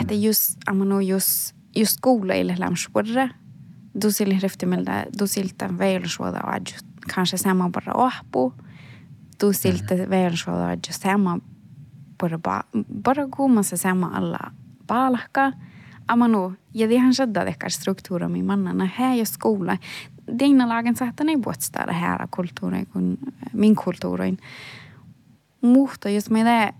että 0.00 0.14
jos, 0.14 0.56
amano, 0.66 1.00
jos, 1.00 1.54
jos 1.76 1.94
skoleille 1.94 2.54
lämspurre, 2.58 3.30
då 3.94 4.10
sille 4.10 4.38
riftimelde, 4.42 5.06
då 5.18 5.26
siltä 5.26 5.78
veilsuoda 5.78 6.40
adjut, 6.44 6.84
kanske 7.14 7.36
samma 7.36 7.70
bara 7.70 7.94
ohpu, 7.94 8.54
då 9.40 9.52
siltä 9.52 10.10
veilsuoda 10.10 10.66
adjut 10.66 10.94
samma 11.00 11.38
bara, 12.18 12.64
bara 13.02 13.28
kuumassa 13.36 13.76
samma 13.76 14.10
alla 14.14 14.50
palkka, 14.86 15.52
amano, 16.08 16.52
ja 16.74 16.86
ihan 16.90 17.14
sadda 17.14 17.44
ehkä 17.44 17.68
struktuura 17.68 18.28
mi 18.28 18.42
mannana, 18.42 18.84
hei 18.98 19.18
jos 19.18 19.28
skola, 19.28 19.76
dina 20.19 20.19
Dienalāgan 20.38 20.96
sahtana 20.96 21.30
ei 21.30 21.36
puhuta 21.36 21.66
täällä 21.72 21.92
härä 21.92 22.28
kulttuuriin 22.30 22.86
kuin 22.86 23.18
äh, 23.26 23.50
min 23.52 23.76
kulttuuriin. 23.76 24.38
Mutta 25.60 26.08
jos 26.08 26.30
meidän... 26.30 26.72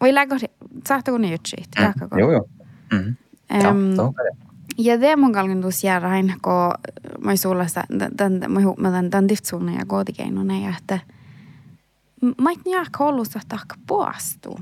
Voi 0.00 0.14
läkö 0.14 0.38
se... 0.38 0.50
Sahtako 0.88 1.18
ne 1.18 1.30
juttuja? 1.30 1.64
Mm. 1.78 2.18
Joo, 2.18 2.32
joo. 2.32 2.48
Mm. 2.92 3.16
Um, 3.50 4.14
ja 4.78 5.00
det 5.00 5.06
är 5.06 5.16
många 5.16 5.42
gånger 5.42 5.62
då 5.62 5.72
ser 5.72 5.88
jag 5.88 6.00
henne 6.00 6.36
gå 6.40 6.76
med 7.18 7.40
sola 7.40 7.68
så 7.68 7.80
den 7.88 8.38
med 8.38 8.60
ihop 8.60 8.78
med 8.78 8.92
den 8.92 9.10
den 9.10 9.26
diftsonen 9.26 9.74
jag 9.74 9.86
går 9.86 10.04
till 10.04 10.38
och 10.38 10.46
nej 10.46 10.66
att 10.66 11.00
man 12.38 12.52
inte 12.52 12.70
jag 12.70 12.92
kollar 12.92 13.24
så 13.24 13.38
att 13.38 13.46
jag 13.48 13.86
påstår. 13.86 14.60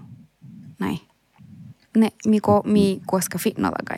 Nej. 0.76 1.02
Nej, 1.92 2.10
mi 2.24 2.40
ko 2.40 2.62
mi 2.64 3.02
koska 3.06 3.38
fitna 3.38 3.70
daga. 3.70 3.96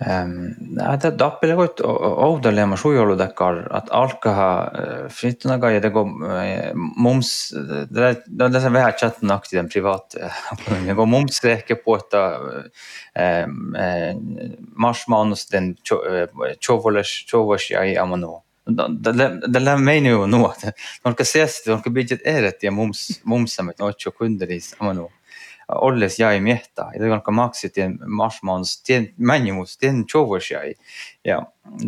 Ähm, 0.00 0.10
äh, 0.10 0.14
fitnalla 0.14 0.78
kaiktu. 0.78 0.84
Hade 0.84 1.18
dappelegoit 1.18 1.80
oudalema 1.80 2.76
suioludekar, 2.76 3.66
at 3.70 3.88
alkaha 3.90 4.70
äh, 4.70 5.08
frittunaga 5.10 5.70
ja 5.70 5.80
tego 5.80 6.06
äh, 6.06 6.70
mums, 6.96 7.54
tässä 8.52 8.72
vähän 8.72 8.94
chatnakti 8.94 9.56
den 9.56 9.68
privat,ego 9.68 11.06
mums 11.14 11.44
ehkä 11.44 11.76
puhta 11.76 12.40
marsmanus 14.74 15.52
den 15.52 15.76
chovoles 16.66 17.26
chovos 17.30 17.70
ja 17.70 17.84
i 17.84 17.98
amano. 17.98 18.44
Tällä 19.52 19.76
meini 19.76 20.12
on 20.12 20.30
nuo, 20.30 20.54
että 21.10 21.24
se, 21.24 21.42
että 21.42 21.74
on 21.74 21.82
budget 21.94 22.20
eret 22.24 22.62
ja 22.62 22.70
mums, 22.70 23.20
mumsamet, 23.24 23.80
ocho 23.80 24.12
kunderis 24.12 24.76
amano 24.80 25.10
olles 25.68 26.18
ja 26.18 26.30
ei 26.32 26.40
mehta. 26.40 26.88
Ja 26.94 27.00
tegelikult 27.00 27.24
ka 27.26 27.34
maksid 27.36 27.78
marsmans 28.06 28.78
teen 28.86 29.10
männimus 29.18 29.76
teen 29.80 30.04
tšovõš 30.08 30.50
ja 30.54 30.62
ja 31.26 31.38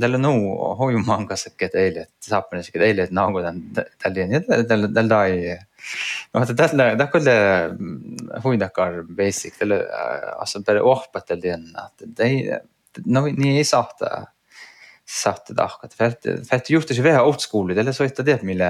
tälle 0.00 0.20
nõu 0.20 0.50
hoiuma 0.76 1.16
on 1.16 1.26
kas 1.30 1.46
äkki 1.48 1.70
teile 1.72 2.04
et 2.04 2.28
saab 2.28 2.50
mõnes 2.52 2.68
äkki 2.68 2.82
teile 2.82 3.06
et 3.08 3.14
nagu 3.16 3.40
ta 3.40 3.54
on 3.54 3.62
tälle 4.02 4.26
nii 4.28 4.40
et 4.40 4.50
tälle 4.68 4.90
tälle 4.92 5.20
ei 5.30 5.54
noh 6.34 6.44
ta 6.50 6.58
tälle 6.58 6.90
ta 7.00 7.06
küll 7.14 7.30
huidakar 8.44 9.00
basic 9.16 9.56
tälle 9.62 9.80
äh, 9.86 10.28
asjad 10.44 10.68
tälle 10.68 10.84
ohpat 10.84 11.30
tälle 11.32 11.54
enne 11.56 11.88
et 12.04 12.24
ei 12.26 12.44
no 13.06 13.24
nii 13.30 13.56
ei 13.62 13.64
saa 13.64 13.88
ta 13.98 14.26
sattuda 15.10 15.66
hakata. 15.66 16.10
juhtusi 16.68 17.02
vähe 17.02 17.18
old-school'idele 17.18 17.92
soita 17.92 18.24
teab 18.24 18.42
mille. 18.42 18.64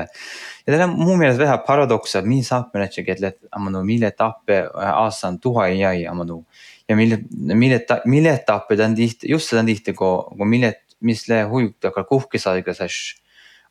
ja 0.66 0.72
teil 0.72 0.82
on 0.82 0.96
mu 0.98 1.16
mielestä 1.16 1.42
vähän 1.42 1.60
paradoks, 1.66 2.16
että 2.16 2.28
mihin 2.28 2.44
saab 2.44 2.74
mennä, 2.74 2.88
että 3.08 3.46
amanu, 3.52 3.84
mille 3.84 4.10
tappe 4.10 4.64
aassa 4.74 5.28
on 5.28 5.40
tuha 5.40 5.68
jäi 5.68 6.06
amanu. 6.06 6.46
Ja 6.88 6.96
mille, 6.96 7.18
mille, 7.36 7.86
mille 8.04 8.38
tappe 8.46 8.76
tämän 8.76 8.94
tihti, 8.94 9.30
just 9.30 9.50
tämän 9.50 9.66
tihti, 9.66 9.92
kun, 9.92 10.24
kun 10.38 10.48
mille, 10.48 10.82
mille 11.00 11.42
huikkaka 11.42 12.04
kuhkisaikaisessa 12.04 13.22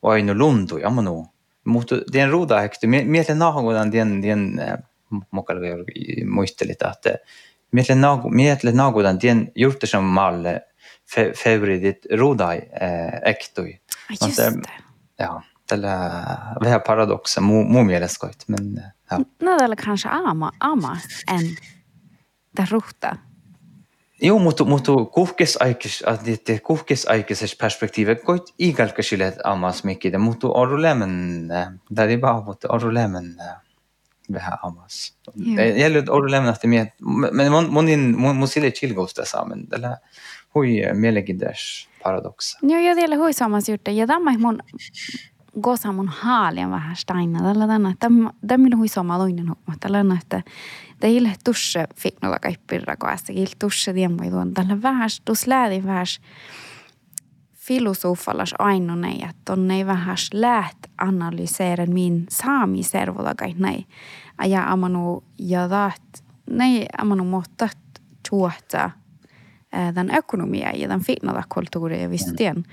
ainu 0.04 0.38
lundu 0.38 0.80
amanu. 0.84 1.28
Mutta 1.66 1.96
tien 2.12 2.30
ruuda 2.30 2.64
ehkä, 2.64 2.88
mietin 2.88 3.40
nahakudan 3.40 3.82
nagu 3.82 3.92
tien, 3.92 4.22
tien 4.22 4.60
äh, 4.60 4.78
mukaan 5.32 5.60
muistelita, 6.26 6.92
että 6.92 7.18
mietin 7.72 8.02
nahakudan 8.78 9.16
nagu 9.16 9.20
tien 9.20 9.52
juhtusen 9.56 10.04
maalle 10.04 10.69
fe, 11.16 11.32
favorit 11.44 12.06
rodai 12.18 12.58
eh, 12.58 13.22
ektoi. 13.26 13.80
Ja, 14.10 14.28
just 14.28 14.38
det. 14.38 14.70
Ja, 15.20 15.42
tällä 15.68 16.24
vähän 16.64 16.82
paradoksa 16.88 17.42
mu, 17.42 17.64
mu 17.64 17.84
mielestä 17.84 18.20
koit, 18.20 18.44
men 18.48 18.94
ja. 19.12 19.20
No 19.42 19.58
tällä 19.58 19.76
kanske 19.76 20.10
ama, 20.12 20.52
ama 20.60 20.98
en 21.28 21.56
det 22.58 22.72
ruhta. 22.72 23.16
Jo, 24.22 24.40
mutta, 24.40 24.64
mutta 24.66 24.92
kuhkesaikisessa 26.64 27.58
perspektiive 27.62 28.16
koit 28.16 28.54
ikalkasille 28.58 29.34
amas 29.44 29.84
mikide, 29.84 30.18
mutta 30.18 30.48
orulemen, 30.48 31.48
det 31.90 32.02
är 32.02 32.18
bara 32.18 32.42
mutta 32.42 32.68
orulemen 32.70 33.36
vähän 33.38 33.69
Vähän 34.36 34.58
በሃማስ 34.62 34.96
ያሉት 35.82 36.08
ኦሩ 36.16 36.24
ለምን 36.34 36.50
አህtimiyat 36.52 36.90
monin 37.78 38.02
mosile 38.42 38.70
tillgås 38.80 39.14
där 39.18 39.28
sammen 39.34 39.62
eller 39.76 39.96
hur 40.54 40.66
melegidash 41.04 41.66
paradox. 42.04 42.38
Ja 42.72 42.80
jag 42.88 42.98
delar 43.00 43.18
hur 43.22 43.32
samma 43.42 43.60
gjorde 43.68 43.92
jag 44.00 44.08
där 44.12 44.20
mon 44.46 44.58
gosa 45.68 45.92
mun 45.92 46.08
haalien 46.08 46.72
vähän 46.72 46.96
steina 46.96 47.40
tällä 47.40 47.68
tänä 47.68 47.90
että 47.90 48.08
tämä 48.48 48.78
hui 48.78 48.88
sama 48.88 49.18
loinen 49.18 49.48
homma 49.48 49.76
tällä 49.80 49.98
tänä 49.98 50.18
että 50.22 50.42
teille 51.00 51.32
tusse 51.44 51.88
fiknolla 51.96 52.40
kaippirra 52.40 52.96
koassa 52.98 53.34
kiil 53.34 53.54
tusse 53.60 53.94
tien 53.94 54.18
voi 54.18 54.30
tuon 54.30 54.54
tällä 54.54 54.82
vähän 54.82 55.10
tus 55.26 55.48
läädi 55.48 55.84
vähän 55.84 56.06
filosofallas 57.70 58.54
ainonei, 58.60 59.22
että 59.30 59.54
on 59.54 59.72
ei 59.72 59.86
vähän 59.86 60.18
läht 60.34 60.78
analysera 60.98 61.86
min 61.86 62.26
saami 62.30 62.84
servolakai 62.84 63.56
näin. 63.58 63.86
Ja 64.48 64.72
amanu 64.72 65.24
ja 65.38 65.70
taht, 65.70 66.24
näin 66.50 66.86
amanu 66.98 67.24
mohtat 67.24 67.78
tuottaa 68.30 68.92
den 69.96 70.16
ekonomia 70.16 70.72
ja 70.76 70.90
den 70.90 71.04
fitnada 71.04 71.44
kulttuuri 71.54 72.02
ja 72.02 72.10
vistien. 72.10 72.64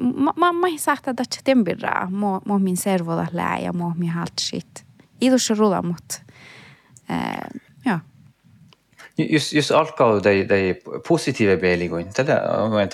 Ma 0.00 0.32
ma 0.36 0.52
ma 0.52 0.66
sagt 0.76 1.08
että 1.08 1.24
tämän 1.44 1.64
birra 1.64 2.10
mo 2.10 2.40
mo 2.46 2.58
min 2.58 2.76
servoda 2.76 3.26
lää 3.32 3.58
ja 3.58 3.72
mo 3.72 3.92
mi 3.96 4.06
halt 4.06 4.38
shit. 4.40 4.86
Idus 5.20 5.50
rulla 5.50 5.82
mot. 5.82 6.22
Ja. 9.18 9.24
Just, 9.24 9.52
just 9.52 9.70
alkaa 9.70 10.20
de, 10.24 10.48
de 10.48 10.76
positiive 11.08 11.56
peilikuin. 11.56 12.06
Tälle, 12.14 12.40
många 12.68 12.86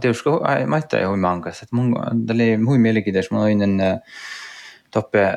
tietysti 0.00 0.30
mä 0.66 0.76
ajattelin 0.76 1.08
hui 1.08 1.16
mangas, 1.16 1.62
että 1.62 1.76
mun, 1.76 1.96
tälle 2.26 2.56
hui 2.66 2.78
mielenkiintoista, 2.78 3.34
mä 3.34 3.42
olin 3.42 3.80
äh, 3.80 3.98
toppe 4.90 5.24
äh, 5.24 5.36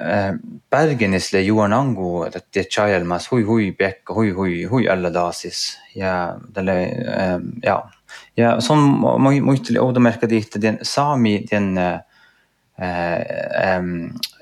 Bergenisle 0.69 1.41
Johan 1.41 1.73
Angu, 1.73 2.23
että 2.23 2.63
chajelmas 2.63 3.31
hui 3.31 3.43
hui 3.43 3.71
pekka, 3.71 4.13
hui 4.13 4.31
hui 4.31 4.63
hui 4.63 4.89
alla 4.89 5.13
dasis. 5.13 5.79
Ja 5.95 6.35
tälle, 6.53 6.83
äh, 6.83 7.39
ja, 7.63 7.83
ja 8.37 8.61
son 8.61 8.79
muisteli 9.41 9.79
outomerkka 9.79 10.27
tihti, 10.27 10.61
den 10.61 10.79
saami, 10.81 11.43
den 11.51 11.77
Eh, 12.81 13.79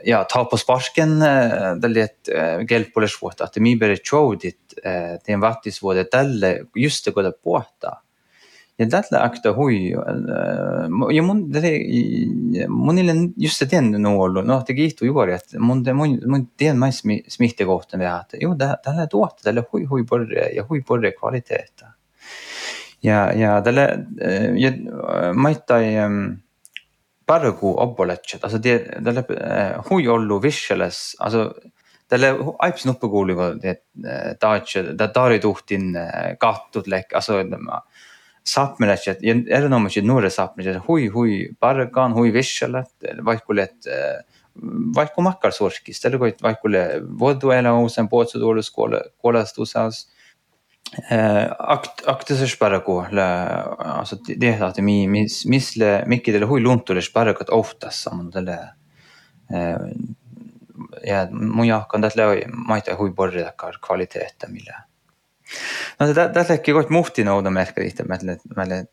ja, 0.05 0.23
ta 0.29 0.43
på 0.45 0.57
sparken, 0.57 1.21
eh, 1.21 1.75
det 1.81 1.89
lät 1.89 2.29
eh, 2.29 2.59
gelpoles 2.69 3.15
vuotta, 3.21 3.47
että 3.47 3.59
mi 3.59 3.75
bere 3.75 3.97
choudit, 3.97 4.75
den 5.27 5.41
vattis 5.41 5.81
vuotta 5.81 6.03
tälle, 6.11 6.67
just 6.75 7.05
det 7.05 7.13
goda 7.15 7.31
puhta. 7.31 8.01
Ja 8.77 8.85
tällä 8.85 9.23
akta 9.23 9.53
hui, 9.53 9.89
ja 11.15 11.23
mun, 11.23 11.39
det 11.53 11.63
mun 12.69 13.33
just 13.37 13.63
den 13.71 13.91
nuolu, 13.91 14.41
no 14.41 14.61
te 14.61 14.73
kiihtu 14.73 15.05
juuri, 15.05 15.33
että 15.33 15.59
mun, 15.59 15.83
mun, 15.93 16.19
mun 16.27 16.47
tien 16.57 16.77
det 16.79 17.23
smihtekohtan 17.27 17.99
vielä, 17.99 18.19
että 18.19 18.37
joo, 18.41 18.55
tällä 18.55 19.07
tuotta, 19.07 19.43
tällä 19.43 19.63
hui 19.73 19.83
hui 19.83 20.03
porre, 20.03 20.49
ja 20.55 20.65
hui 20.69 20.81
porre 20.81 21.11
kvaliteetta. 21.11 21.87
Ja, 23.03 23.31
ja 23.33 23.61
tällä, 23.61 23.89
ja 24.57 24.71
maittai, 25.33 25.95
Bargu 27.27 27.73
obboletset, 27.77 28.43
alltså 28.43 28.57
det, 28.57 28.75
äh, 28.95 29.03
det 29.03 29.81
hui 29.89 30.07
ollu 30.07 30.39
visseles, 30.43 31.15
alltså 31.19 31.53
tälle 32.07 32.31
aips 32.63 32.85
nuppu 32.85 33.09
kuuluvad, 33.09 33.63
et 33.63 33.83
äh, 34.05 34.35
taatsi, 34.39 34.83
ta 34.97 35.07
taarituhtin 35.07 35.95
äh, 35.95 36.37
kattud 36.39 36.87
lekk, 36.87 37.13
alltså 37.19 37.41
sapmeletset 38.47 39.23
ja 39.27 39.35
erinomaisesti 39.49 40.07
nuore 40.07 40.29
sapmeletset, 40.29 40.83
hui 40.87 41.07
hui 41.07 41.49
parkaan, 41.59 42.13
hui 42.15 42.31
visselet, 42.33 42.93
vaikkulet 43.25 43.75
vaikku 44.95 45.21
makkar 45.21 45.51
sorskis, 45.51 45.99
tälle 46.01 46.17
kui 46.17 46.33
vaikkule 46.43 46.83
vodu 47.19 47.51
elamusen 47.51 48.09
puotsu 48.09 48.39
tuulus 48.39 48.71
kuole, 48.71 49.01
kuolestusas, 49.17 50.07
اكتسر 52.07 52.45
شبركو 52.45 53.05
لا 53.11 54.03
دي 54.29 54.53
تعطي 54.53 54.81
مي 54.81 55.07
مس 55.07 55.47
مثل 55.47 56.07
ميكي 56.07 56.31
دل 56.31 56.43
هو 56.43 56.57
لونتو 56.57 56.93
لشبركت 56.93 57.49
اوفتاس 57.49 58.09
من 58.13 58.29
دل 58.29 58.57
ja 61.03 61.27
mun 61.31 61.67
jahkan 61.67 62.01
tätä 62.01 62.21
lähi 62.21 62.41
maita 62.67 62.95
hui 62.95 63.11
borri 63.11 63.43
takkar 63.43 63.73
kvaliteetta 63.87 64.47
millä. 64.47 64.81
No 65.99 66.07
tätä 66.07 66.29
tätä 66.29 66.53
ehkä 66.53 66.73
kohta 66.73 66.93
muhti 66.93 67.23
nouda 67.23 67.49
merkki 67.49 67.87
itse 67.87 68.03
mälle 68.03 68.37
mälle 68.55 68.85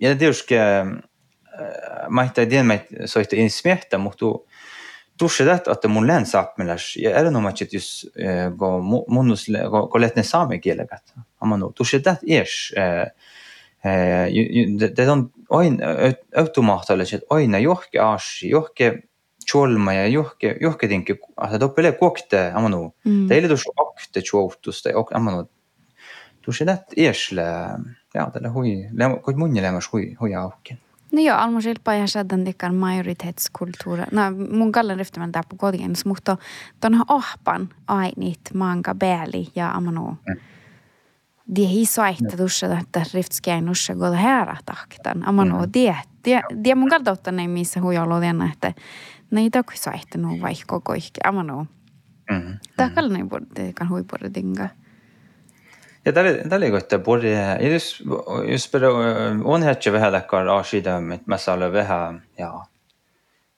ja 0.00 0.16
tietysti 0.16 0.54
maita 2.08 2.50
dien 2.50 2.66
mä 2.66 2.78
soitte 3.04 3.36
in 3.36 3.50
smehta 3.50 3.98
mutta 3.98 4.26
tušedat 5.20 5.70
atë 5.72 5.90
mund 5.92 6.08
lënë 6.10 6.28
sakt 6.28 6.58
me 6.58 6.66
lash. 6.68 6.96
E 7.00 7.12
rënë 7.12 7.42
ma 7.42 7.52
që 7.56 7.68
t'jus 7.70 7.88
go 8.58 8.76
mundus 8.82 9.48
go 9.72 10.02
letë 10.02 10.20
në 10.20 10.26
same 10.26 10.60
gjele 10.62 10.86
gatë. 10.90 11.24
Ama 11.44 11.58
no, 11.60 11.72
tushëdat 11.76 12.24
ish. 12.26 12.72
Dhe 13.86 15.04
don 15.06 15.28
oin 15.54 15.76
automata 16.42 16.96
lë 16.96 17.10
që 17.10 17.20
oin 17.36 17.54
a 17.54 17.60
johke 17.62 18.00
ash, 18.02 18.46
johke 18.50 18.94
tjolma 19.46 19.94
ja 19.94 20.06
johke, 20.10 20.56
johke 20.60 20.88
tinki, 20.88 21.12
että 21.44 21.60
doppele 21.60 21.92
kokte, 21.92 22.50
ama 22.54 22.68
no. 22.68 22.92
Mm. 23.04 23.28
Teille 23.28 23.48
tuossa 23.48 23.70
akte 23.76 24.22
tjoutus, 24.22 24.82
tai 24.82 24.94
ok, 24.94 25.12
ama 25.14 25.30
no. 25.30 25.44
Tuossa 26.42 26.66
tät 26.66 26.96
ish 26.96 27.32
lä, 27.32 27.78
ja 28.14 28.26
tällä 28.32 28.50
hui, 28.50 28.88
lä, 28.92 29.10
kun 29.22 29.38
munne 29.38 29.62
lämmäs 29.62 29.88
hui, 29.92 30.14
hui 30.20 30.34
aukken. 30.34 30.78
No 31.12 31.22
joo, 31.22 31.36
Almo-Silppa 31.38 32.06
Shaddan 32.06 32.74
majoritetskulttuura. 32.74 34.04
No, 34.12 34.22
mun 34.56 34.72
kallen 34.72 34.98
täällä 35.32 35.48
kotiin, 35.56 35.94
mutta 36.04 36.36
on 36.84 37.04
ohpan 37.08 37.68
ainit 37.88 38.40
maanka 38.54 38.94
pääli 38.94 39.48
ja 39.54 39.72
amano. 39.72 40.16
Mm. 40.28 40.40
Diehi 41.54 41.86
soittaa 41.86 42.36
tuossa, 42.36 42.78
että 42.78 43.02
riftskeen 43.14 43.64
nussa 43.64 43.94
god 43.94 44.14
herra 44.14 44.56
tahkitan. 44.66 45.28
Amano, 45.28 45.58
mm. 45.58 45.72
die, 45.74 45.96
die, 46.24 46.42
die 46.64 46.74
mun 46.74 46.88
kalta 46.88 47.32
ne 47.32 47.48
missä 47.48 47.80
huijalla 47.80 48.16
oli 48.16 48.26
että 48.50 48.72
ne 49.30 49.40
ei 49.40 49.50
toki 49.50 49.78
soittanut 49.78 50.40
vaikka 50.40 50.64
koko 50.66 50.92
ihki. 50.92 51.20
Amano. 51.24 51.66
Mm-hmm. 52.30 52.48
Mm. 52.48 52.58
Tämä 52.76 52.90
kallen 52.90 53.16
ei 53.16 53.24
puhuta, 53.24 53.72
kan 53.74 53.88
huipurra. 53.88 54.28
ja 56.06 56.12
tällekottab 56.48 57.02
purje, 57.02 57.40
jos, 57.60 58.02
jos 58.48 58.70
äh, 58.74 59.40
on 59.44 59.62
hetki 59.62 59.92
vähän 59.92 60.12
lekkar 60.12 60.48
aasida, 60.48 61.00
mit 61.00 61.26
mässä 61.26 61.52
ole 61.52 61.72
vähän 61.72 62.22
ja 62.38 62.52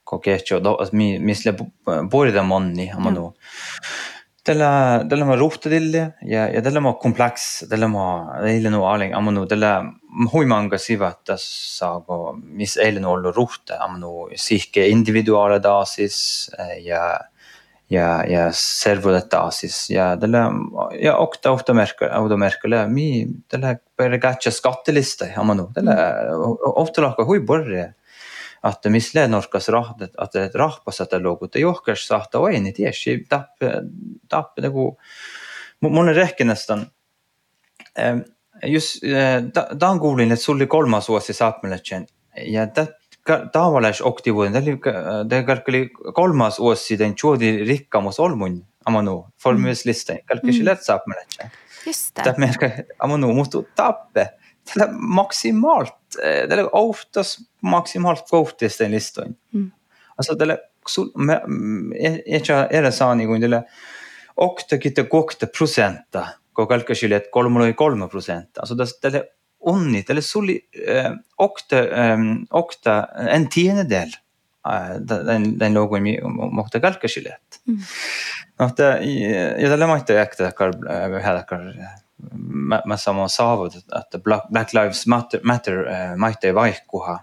kokehtsi, 0.04 0.54
että 0.54 0.96
mi, 0.96 1.18
misle 1.18 1.54
purje 2.10 2.42
monni, 2.42 2.90
amma 2.96 3.10
no. 3.10 3.34
Tällä, 4.44 5.04
tällä 5.08 5.24
mä 5.24 5.36
ruhtadille 5.36 6.14
ja, 6.24 6.48
ja 6.48 6.62
tällä 6.62 6.80
mä 6.80 6.92
kompleks, 6.92 7.66
tällä 7.68 7.88
mä 7.88 8.38
eilen 8.44 8.74
on 8.74 8.88
aling, 8.88 9.14
amma 9.16 9.30
no, 9.30 9.46
tällä 9.46 9.84
huimanga 10.32 10.78
sivat 10.78 11.24
tässä, 11.24 11.86
missä 12.42 12.80
eilen 12.80 13.04
on 13.04 13.12
ollut 13.12 13.36
ruhta, 13.36 13.76
amma 13.80 13.98
no, 13.98 14.28
sihke 14.34 14.86
individuaalidaasis 14.86 16.50
äh, 16.60 16.78
ja 16.80 17.20
ja, 17.90 18.24
ja 18.28 18.48
servule 18.52 19.20
taas 19.30 19.62
ja 19.90 20.10
talle 20.20 20.42
ja 21.00 21.16
okta 21.16 21.50
automerkele, 21.50 22.10
automerkele, 22.12 22.82
mi 22.92 23.26
talle 23.48 23.78
pergatša 23.96 24.52
skatteliste 24.52 25.32
omanu, 25.40 25.68
noh, 25.68 25.72
talle 25.76 25.96
ohtulahka 26.74 27.28
hui 27.28 27.40
borre. 27.40 27.94
Att 28.60 28.84
mis 28.90 29.14
lennorkas 29.14 29.68
rahvat, 29.68 30.16
att 30.18 30.32
det 30.32 30.54
rahvasata 30.54 31.18
lugut 31.18 31.56
ei 31.56 31.62
ohkas 31.64 32.02
sahta 32.08 32.40
oi, 32.42 32.58
nii 32.58 32.72
tiesi, 32.74 33.12
tap, 33.30 33.62
tap 34.28 34.58
nagu. 34.58 34.88
Mul 35.80 35.98
on 36.02 36.10
rehkinastan. 36.14 36.82
Just, 38.66 39.04
eh, 39.04 39.44
ta, 39.54 39.68
ta 39.78 39.92
on 39.92 40.00
kuulin, 40.02 40.34
et 40.34 40.42
sul 40.42 40.58
oli 40.58 40.66
kolmas 40.66 41.06
uusi 41.08 41.32
saapmine, 41.32 41.78
ja 42.46 42.66
tätä 42.66 42.97
tavaliselt 43.52 44.08
aktiivne, 44.08 44.62
tegelikult 45.28 45.68
oli 45.68 46.12
kolmas 46.14 46.58
vuosi 46.58 46.98
den 46.98 47.14
tjuudi 47.14 47.64
rikkamus 47.64 48.20
olmun, 48.20 48.60
amma 48.86 49.02
nu, 49.02 49.26
formulslista, 49.42 50.18
kalkki 50.26 50.52
mm. 50.58 50.64
lätsap 50.66 51.06
mm. 51.06 51.14
mänedžer. 51.14 51.50
Just 51.86 52.16
det. 52.16 52.24
Tämä 52.24 52.38
merkkaa, 52.38 52.68
amma 52.98 53.16
nu 53.16 53.32
muuttuu 53.34 53.66
tappe. 53.76 54.28
Tällä 54.68 54.92
maksimaalt, 54.92 55.94
eh, 56.22 56.48
tällä 56.48 56.68
oftas 56.72 57.50
maksimaalt 57.60 58.26
kohtisten 58.30 58.90
listoin. 58.90 59.38
Mm. 59.52 59.70
Alltså 60.18 60.36
tällä, 60.36 60.58
ehkä 62.26 62.66
erä 62.70 62.90
saa 62.90 63.14
niin 63.14 63.28
kuin 63.28 63.40
tällä, 63.40 63.62
okta 64.36 64.78
kitte 64.78 65.04
kokta 65.04 65.46
prosentta, 65.46 66.26
kun 66.54 66.68
kalkki 66.68 66.94
kolme 67.76 68.08
prosentta. 68.08 68.60
Alltså 68.60 68.74
tällä 69.00 69.24
onnit, 69.68 70.10
eller 70.10 70.24
soli, 70.24 70.56
eh, 70.86 71.10
okta, 71.38 71.82
eh, 71.82 72.24
okta, 72.50 72.96
en 73.28 73.48
tiendedel 73.52 74.10
eh, 74.68 74.96
den, 75.08 75.52
den 75.60 75.74
logon 75.74 76.08
mohta 76.52 76.80
kalkasilet. 76.80 77.60
Mm. 77.66 77.78
Mutta, 78.58 78.82
ja 78.82 79.86
maita 79.86 80.12
jäktä 80.12 80.52
hädakar, 81.22 81.60
mä 82.84 82.96
sama 82.96 83.28
saavut, 83.28 83.76
että 83.76 84.18
Black 84.18 84.72
Lives 84.74 85.06
Matter, 85.06 85.40
Matter 85.42 85.74
maita 86.16 86.46
ei 86.46 86.54
vaihkuha. 86.54 87.18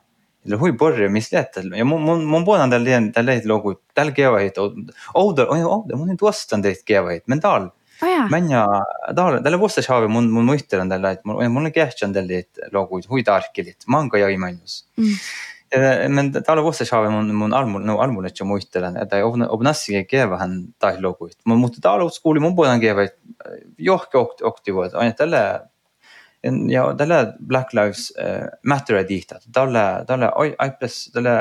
Eller 0.45 0.59
hui 0.59 0.71
borre 0.71 1.09
mislet, 1.09 1.55
ja 1.77 1.85
mun, 1.85 2.01
mun, 2.01 2.23
mun 2.23 2.45
puhutaan 2.45 2.69
tällä, 2.69 2.89
tällä 3.13 3.31
logo, 3.45 3.81
tällä 3.93 4.11
kevahit, 4.11 4.57
ouder, 5.13 5.45
oi, 5.49 5.63
ouder, 5.63 5.97
mun 5.97 6.17
tuostan 6.17 6.61
teitä 6.61 6.81
kevahit, 6.85 7.27
men 7.27 7.39
täällä, 7.39 7.69
Ah, 8.05 8.07
oh, 8.07 8.11
yeah. 8.11 8.29
mänja 8.29 8.61
talle, 9.15 9.41
talle 9.41 9.57
vuostasaave 9.59 10.07
mun, 10.11 10.29
mun 10.29 10.45
muistel 10.45 10.83
on 10.83 10.91
talle, 10.91 11.15
et 11.17 11.25
mul, 11.25 11.41
mul 11.49 11.69
on 11.71 11.73
kähti 11.73 12.05
on 12.05 12.13
talle 12.13 12.43
loguid, 12.75 13.09
huid 13.09 13.29
arkilit, 13.33 13.87
manga 13.89 14.21
jäi 14.21 14.37
mainus 14.37 14.83
mm.. 14.99 15.19
Men 16.13 16.29
talle 16.45 16.61
vuostasaave 16.63 17.09
mun, 17.09 17.31
mun 17.35 17.53
armul, 17.57 17.81
no 17.83 17.97
armul, 17.99 18.27
et 18.29 18.41
muistelen, 18.45 18.99
et 19.01 19.15
ob, 19.25 19.39
ob 19.49 19.63
nassi 19.65 20.03
keevähän 20.07 20.59
tai 20.79 21.01
loguid. 21.01 21.33
Mun, 21.49 21.57
mutta 21.59 21.81
talle 21.81 22.05
uus 22.05 22.19
kuuli 22.21 22.39
mun 22.39 22.55
puolen 22.55 22.79
keevä, 22.79 23.07
äh, 23.09 23.57
johki 23.77 24.17
okti, 24.17 24.45
okti 24.45 24.75
vuod, 24.75 24.93
aina 24.93 25.17
talle 25.17 25.41
ja 26.69 26.85
talle 26.97 27.33
Black 27.41 27.73
Lives 27.73 28.13
äh, 28.21 28.45
Matter'i 28.63 29.03
tihtat, 29.09 29.49
talle, 29.51 30.05
talle 30.07 30.29
aipas, 30.37 31.09
talle 31.13 31.35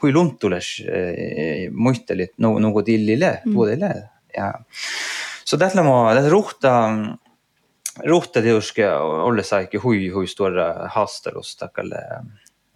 kui 0.00 0.14
lunt 0.14 0.38
tulles 0.38 0.76
äh, 0.86 1.66
muistelit 1.70 2.38
nagu, 2.38 2.62
nagu 2.62 2.86
tillile, 2.86 3.40
mm. 3.44 3.58
puudele 3.58 3.92
ja 4.36 4.52
Tällä 5.50 5.82
mä 5.82 6.14
tässä 6.14 6.30
ruhta 6.30 6.88
ruhta 8.06 8.42
tiuske 8.42 8.92
olle 8.94 9.42
saikki 9.42 9.76
hui 9.76 10.08
hui 10.08 10.24
tuoda 10.36 10.74
haastelustakälle. 10.88 11.96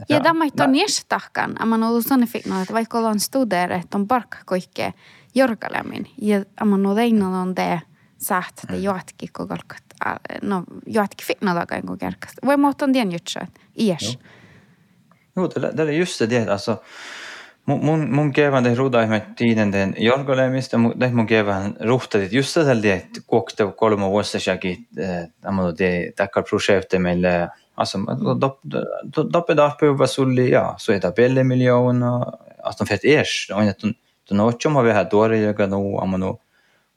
Ja 0.08 0.20
tämä 0.20 0.44
ei 0.44 0.50
ole 0.60 0.66
niestahkan, 0.66 1.62
amma 1.62 1.76
no 1.76 2.00
sanne 2.00 2.26
fikna, 2.26 2.60
että 2.62 2.74
vaikka 2.74 2.98
ollaan 2.98 3.20
studeer, 3.20 3.70
mm. 3.70 3.80
että 3.80 3.98
on 3.98 4.06
parkka 4.06 4.38
koikke 4.46 4.94
jorkalemmin. 5.34 6.10
Ja 6.20 6.44
amma 6.60 6.76
no 6.78 6.94
teinalla 6.94 7.38
on 7.38 7.54
te 7.54 7.80
saat, 8.18 8.52
että 8.62 8.76
joatkin 8.76 9.28
kokalkat, 9.32 9.82
no 10.42 10.64
joatkin 10.86 11.26
fikna 11.26 11.54
takain 11.54 11.86
kun 11.86 11.98
kerkasta. 11.98 12.46
Voi 12.46 12.56
muuta 12.56 12.84
on 12.84 12.92
tien 12.92 13.12
jutsa, 13.12 13.46
iäs. 13.78 14.18
Joo, 15.36 15.48
det 15.48 15.80
är 15.80 15.92
just 15.92 16.18
det, 16.18 16.48
alltså 16.48 16.82
mun, 17.66 17.84
mun, 17.84 18.14
mun 18.14 18.32
kevään 18.32 18.64
tein 18.64 18.76
ruudaimet 18.76 19.36
tiiden 19.36 19.70
teen 19.70 19.94
jalkolemista, 19.98 20.78
mutta 20.78 20.98
tein 20.98 21.16
mun 21.16 21.26
kevään 21.26 21.76
ruhtadit 21.80 22.32
just 22.32 22.54
tällä 22.54 22.82
tiedä, 22.82 22.96
että 22.96 23.20
kuokte 23.26 23.72
kolme 23.76 24.06
vuotta 24.06 24.40
säkin, 24.40 24.86
tämä 25.40 25.68
eh, 25.68 25.74
te 25.76 26.12
tackar 26.16 26.44
projekte 26.50 26.98
meille, 26.98 27.48
alltså 27.76 27.98
doppe 29.32 29.56
darpöva 29.56 30.06
sulli, 30.06 30.50
ja, 30.50 30.74
så 30.76 30.92
heter 30.92 31.12
belle 31.12 31.44
miljoner, 31.44 32.20
alltså 32.62 32.84
fett 32.84 33.04
ers, 33.04 33.50
och 33.54 33.62
inte 33.62 33.94
du 34.28 34.34
nåt 34.34 34.66
om 34.66 34.84
vi 34.84 34.92
här 34.92 35.04
då 35.10 35.28
nu, 35.66 35.96
om 35.96 36.20
nu 36.20 36.38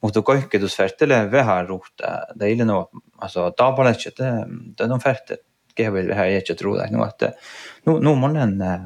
mutta 0.01 0.21
kaikki 0.21 0.59
tuossa 0.59 0.83
färttelee 0.83 1.31
vähän 1.31 1.67
ruhtaa. 1.67 2.25
Teille 2.39 2.65
no, 2.65 2.89
alltså 3.17 3.51
tapalet, 3.51 4.07
että 4.07 4.45
de 4.77 4.99
färtte 5.03 5.37
kehvillä 5.75 6.09
vähän 6.09 6.27
ei 6.27 6.41
tro, 6.41 6.83
että 6.83 7.31
nu, 7.85 7.93
nu, 7.93 7.99
nu 7.99 8.15
monen 8.15 8.61
eh, 8.61 8.79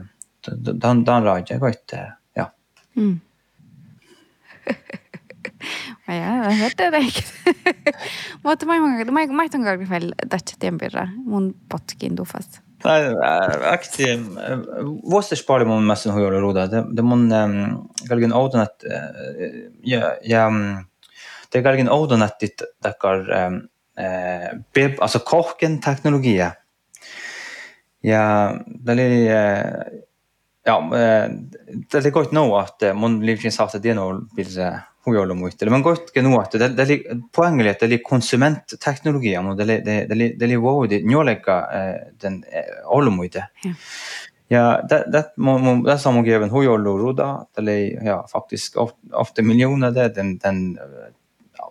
että 0.51 0.71
no 0.71 0.73
no 0.73 0.79
monen 0.79 0.81
dan 0.81 1.05
dan 1.05 1.23
raja 1.23 1.59
koitte 1.59 2.07
ja 2.35 2.51
mm. 2.95 3.19
Ja, 6.07 6.51
hörde 6.51 6.91
det 6.91 7.23
Mutta 8.43 8.65
mä 8.65 8.73
mä 9.11 9.25
mä 9.27 9.49
ton 9.49 9.63
kaikki 9.63 9.85
fel 9.85 10.11
tästä 10.29 10.51
tiempirra 10.59 11.07
mun 11.25 11.55
potkin 11.71 12.17
dufas. 12.17 12.61
Akti 13.71 14.03
vuosta 15.09 15.35
spali 15.35 15.65
mun 15.65 15.83
mässä 15.83 16.13
hujolo 16.13 16.39
ruda. 16.39 16.67
Det 16.67 17.01
mun 17.01 17.29
galgen 18.09 18.33
audonat 18.33 18.83
ja 19.83 20.17
ja 20.21 20.51
det 21.53 21.61
galgen 21.61 21.89
audonatit 21.89 22.61
takar 22.81 23.25
bib 24.73 24.91
alltså 25.01 25.19
kochen 25.19 25.79
teknologia. 25.79 26.51
Ja, 28.03 28.53
det 28.67 29.01
är 29.29 30.03
ja, 30.65 30.89
det 31.91 32.05
är 32.05 32.11
gott 32.11 32.31
nog 32.31 32.59
att 32.59 32.81
mun 32.95 33.25
livsins 33.25 33.57
haft 33.57 33.83
det 33.83 33.93
nog 33.93 34.29
vill 34.35 34.47
huijalla 35.05 35.33
muistele. 35.33 35.71
Mä 35.71 35.83
koitke 35.83 36.21
nuotta, 36.21 36.57
det 36.57 36.83
oli 36.83 37.03
poängeli, 37.35 37.69
että 37.69 37.85
oli 37.85 37.97
konsumentteknologia, 37.99 39.41
mutta 39.41 39.67
det 39.67 39.85
det 39.85 40.05
det 40.09 40.39
det 40.39 40.45
oli 40.45 40.55
våudi 40.55 41.03
njoleka 41.03 41.67
den 42.21 42.43
olmuide. 42.85 43.47
Ja 44.49 44.81
det 44.89 45.03
det 45.11 45.33
mun 45.37 45.83
det 45.83 45.97
som 45.99 46.23
given 46.23 46.49
huijalla 46.49 46.89
ruda, 46.89 47.45
det 47.55 47.61
oli 47.61 47.99
ja 48.05 48.25
faktiskt 48.31 48.75
ofta 49.11 49.41
miljoner 49.41 49.91
det 49.91 50.15
den 50.15 50.37
den 50.37 50.79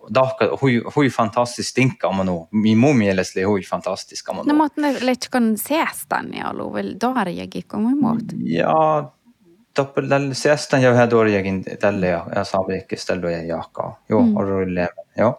dahka 0.09 0.45
hui 0.61 0.81
hui 0.95 1.09
fantastisk 1.09 1.69
stinka 1.69 2.07
om 2.07 2.25
nu. 2.25 2.47
Min 2.51 2.77
mum 2.77 2.97
mielestä 2.97 3.45
hui 3.45 3.61
fantastisk 3.61 4.29
om 4.29 4.37
nu. 4.37 4.43
No 4.43 4.53
mutta 4.53 4.81
ne 4.81 4.93
lechkon 5.01 5.57
seastan 5.57 6.33
ja 6.33 6.49
ollut 6.49 6.73
väl 6.73 6.95
darjagi 7.01 7.61
kom 7.61 7.87
emot. 7.87 8.23
Ja 8.43 9.09
doppel 9.75 10.09
tällä 10.09 10.33
seastan 10.33 10.81
ja 10.81 10.91
yhä 10.91 11.09
dorjagin 11.09 11.63
tälle 11.79 12.07
ja 12.07 12.27
ja 12.35 12.43
saavekki 12.43 12.95
stello 12.95 13.29
ja 13.29 13.43
jaakka. 13.43 13.95
Jo, 14.09 14.21
mm. 14.21 14.37
rulle. 14.37 14.87
Jo. 15.17 15.33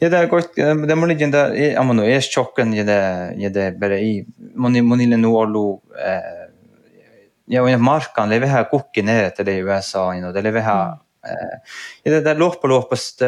Ja 0.00 0.08
det 0.08 0.26
går 0.30 0.42
det 0.86 0.96
må 0.96 1.06
ligga 1.06 1.26
där 1.26 1.54
i 1.54 1.76
amano 1.76 2.02
är 2.02 2.20
chocken 2.20 2.72
ja 2.72 2.84
det 2.84 3.34
ja 3.36 3.48
det 3.48 3.80
bara 3.80 3.98
i 3.98 4.26
moni 4.54 4.82
monille 4.82 5.16
nu 5.16 5.28
allu 5.28 5.80
eh 6.06 6.48
ja 7.44 7.62
och 7.62 7.80
markan 7.80 8.28
lever 8.28 8.46
här 8.46 8.64
kukin 8.64 9.06
ner 9.06 9.30
till 9.30 9.44
det 9.44 9.58
USA 9.58 10.26
och 10.26 10.32
det 10.32 10.42
lever 10.42 10.60
här 10.60 10.88
eh 11.26 11.58
ja 12.02 12.12
det 12.12 12.20
där 12.20 12.34
lopp 12.34 12.60
på 12.60 12.66
loppast 12.66 13.22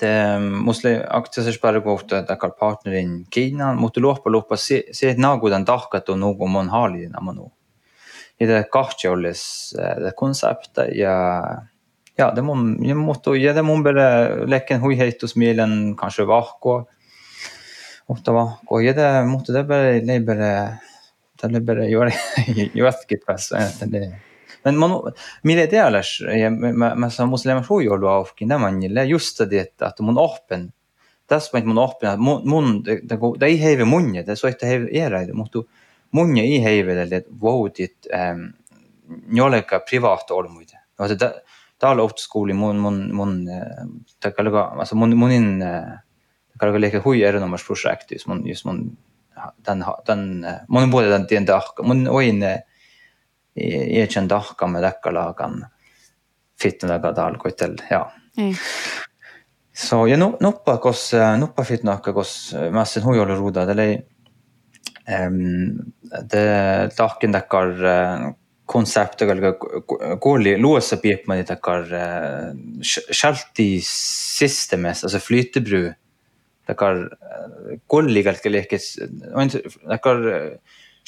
det 0.00 0.40
måste 0.40 1.06
aktier 1.08 1.52
spara 1.52 1.78
gott 1.78 2.08
där 2.08 2.36
kar 2.40 2.48
partner 2.48 2.92
in 2.92 3.26
Kina 3.30 3.74
mot 3.74 3.96
lopp 3.96 4.22
på 4.24 4.30
lopp 4.30 4.58
se 4.58 4.82
se 4.92 5.14
något 5.16 5.50
den 5.50 5.64
dagat 5.64 6.08
och 6.08 6.18
någon 6.18 6.50
man 6.50 6.68
har 6.68 6.96
i 6.96 7.10
amano 7.14 7.52
det 8.38 8.70
kahtjollis 8.72 9.74
det 9.76 10.12
konseptet 10.16 10.96
ja 10.96 11.44
ja 12.16 12.30
det 12.34 12.42
må 12.42 12.54
jag 12.86 12.96
måste 12.96 13.30
ja 13.30 13.52
det 13.52 13.62
må 13.62 13.76
bara 13.82 14.28
läcka 14.44 14.78
hui 14.78 14.94
heitos 14.94 15.36
mielen 15.36 15.96
kanske 15.96 16.24
vahko 16.24 16.86
ofta 18.06 18.32
vahko 18.32 18.80
ja 18.80 18.92
det 18.92 19.24
måste 19.24 19.52
det 19.52 19.64
bara 19.64 19.92
det 19.92 20.20
bara 20.20 20.78
det 21.42 21.60
bara 21.60 21.88
göra 21.88 22.10
jotkit 22.74 23.24
fast 23.26 23.52
det 23.80 24.29
men 24.64 24.78
man 24.78 25.12
mille 25.42 25.64
idealas 25.64 26.20
ja 26.20 26.50
ma 26.50 27.10
sa 27.10 27.26
muslim 27.26 27.62
hui 27.68 27.84
jollu 27.84 28.06
aufkin 28.06 28.48
nämä 28.48 28.70
niille 28.70 29.04
just 29.04 29.40
det 29.50 29.82
att 29.82 30.00
mun 30.00 30.18
open 30.18 30.72
tässä 31.26 31.58
är 31.58 31.78
open 31.78 32.20
mun 32.20 32.82
det 32.82 33.00
det 33.38 33.46
ei 33.46 33.56
heve 33.56 33.84
munje 33.84 34.22
det 34.22 34.36
så 34.36 34.48
että 34.48 34.66
heve 34.66 34.88
era 34.92 35.26
det 35.26 35.32
måste 35.32 35.58
munja 36.10 36.44
i 36.44 36.56
ehm, 36.56 36.88
alltså, 36.98 37.14
är 37.14 37.22
voudit 37.28 38.06
ähm, 38.14 38.54
njoleka 39.28 39.80
privaat 39.80 40.30
olmuide. 40.30 40.78
No 40.98 41.08
se 41.08 41.16
täällä 41.78 42.02
ohtskooli 42.02 42.52
mun 42.52 42.76
mun 42.76 43.14
mun 43.14 43.48
eh, 43.48 43.86
takaluga 44.20 44.60
alltså 44.60 44.96
mun 44.96 45.16
munin 45.16 45.64
takaluga 46.52 46.80
leka 46.80 47.00
hui 47.00 47.22
erinomas 47.22 47.64
projekt 47.66 48.12
just 48.12 48.26
mun 48.26 48.46
just 48.48 48.64
mun 48.64 48.98
den 49.66 49.84
den 50.06 50.44
eh, 50.44 50.54
mun 50.68 50.90
både 50.90 51.08
den 51.08 51.26
den 51.30 51.46
dag 51.46 51.62
mun 51.82 52.08
oin 52.08 52.42
är 52.42 52.58
känd 52.58 52.69
dag 53.54 54.68
med 54.68 54.82
dakkalagan 54.82 55.64
fitnaga 56.60 57.12
dal 57.12 57.36
koitel 57.38 57.76
ja. 57.90 58.12
Mm. 58.38 58.54
Så 59.72 60.06
ja 60.08 60.16
noppa 60.16 60.76
kos 60.76 61.12
noppa 61.38 61.64
fitnaka 61.64 62.12
kos 62.12 62.54
massen 62.72 63.02
hujolla 63.02 63.34
ruda 63.34 63.64
det 63.66 64.02
det 66.30 66.96
taken 66.96 67.32
dakar 67.32 67.72
konseptet 68.66 69.28
galga 69.28 69.54
goli 70.20 70.56
låsa 70.56 70.96
piepmani 70.96 71.42
dakar 71.42 71.88
shalti 72.82 73.80
systemes 73.82 75.04
alltså 75.04 75.18
flytebru 75.18 75.94
dakar 76.68 77.08
goli 77.86 78.22
galga 78.22 78.50
lekes 78.50 78.98
dakar 79.88 80.22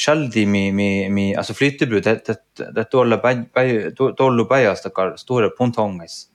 shaldi 0.04 0.46
mi 0.46 0.72
mi 0.72 1.08
mi 1.08 1.36
alltså 1.36 1.54
flytebru 1.54 2.00
det 2.00 2.26
det 2.26 2.74
det 2.74 2.84
tolla 2.90 3.16
bai 3.54 3.94
tollu 4.16 4.44
baias 4.44 4.82
dakar 4.82 5.16
stora 5.16 5.50
pontongis 5.58 6.28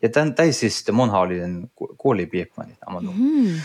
ja 0.00 0.92
mon 0.92 1.10
har 1.10 1.26
den 1.26 1.70
goli 1.98 2.26
piepmani 2.26 2.76
amano 2.86 3.12
mm. 3.12 3.60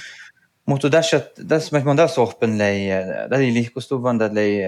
Mutta 0.65 0.89
tässä, 0.89 1.21
tässä 1.47 1.79
mä 1.79 1.95
tässä 1.95 2.21
openlei, 2.21 2.89
där 3.29 3.41
är 3.41 3.51
lika 3.51 3.81
stor 3.81 4.19
det 4.19 4.33
lei 4.33 4.61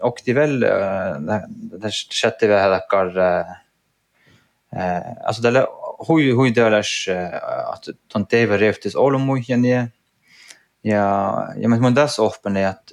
aktivel, 0.00 0.64
tässä 1.80 2.08
chatte 2.10 2.46
vi 2.46 2.52
här 2.52 2.80
alltså 5.24 5.42
det 5.42 5.66
hui 6.08 6.30
hui 6.30 6.50
delas 6.50 7.08
att 7.72 7.88
ton 8.08 8.26
tv 8.26 8.56
reftes 8.58 8.94
olomuhjani 8.96 9.90
ja 10.82 11.48
ja 11.56 11.68
men 11.68 11.80
mun 11.80 11.94
tässä 11.94 12.22
openlei 12.22 12.64
att 12.64 12.92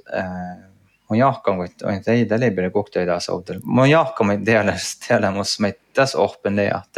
mun 1.12 1.20
jahkan 1.20 1.60
vet 1.60 1.82
och 1.82 1.94
inte 1.94 2.24
det 2.26 2.38
leber 2.38 2.70
kokta 2.70 3.02
i 3.02 3.06
das 3.06 3.30
auto. 3.30 3.54
Mun 3.64 4.46
delas 4.46 5.00
delas 5.08 5.36
mås 5.36 5.60
med 5.60 5.74
tässä 5.94 6.18
openlei 6.18 6.70
att 6.70 6.98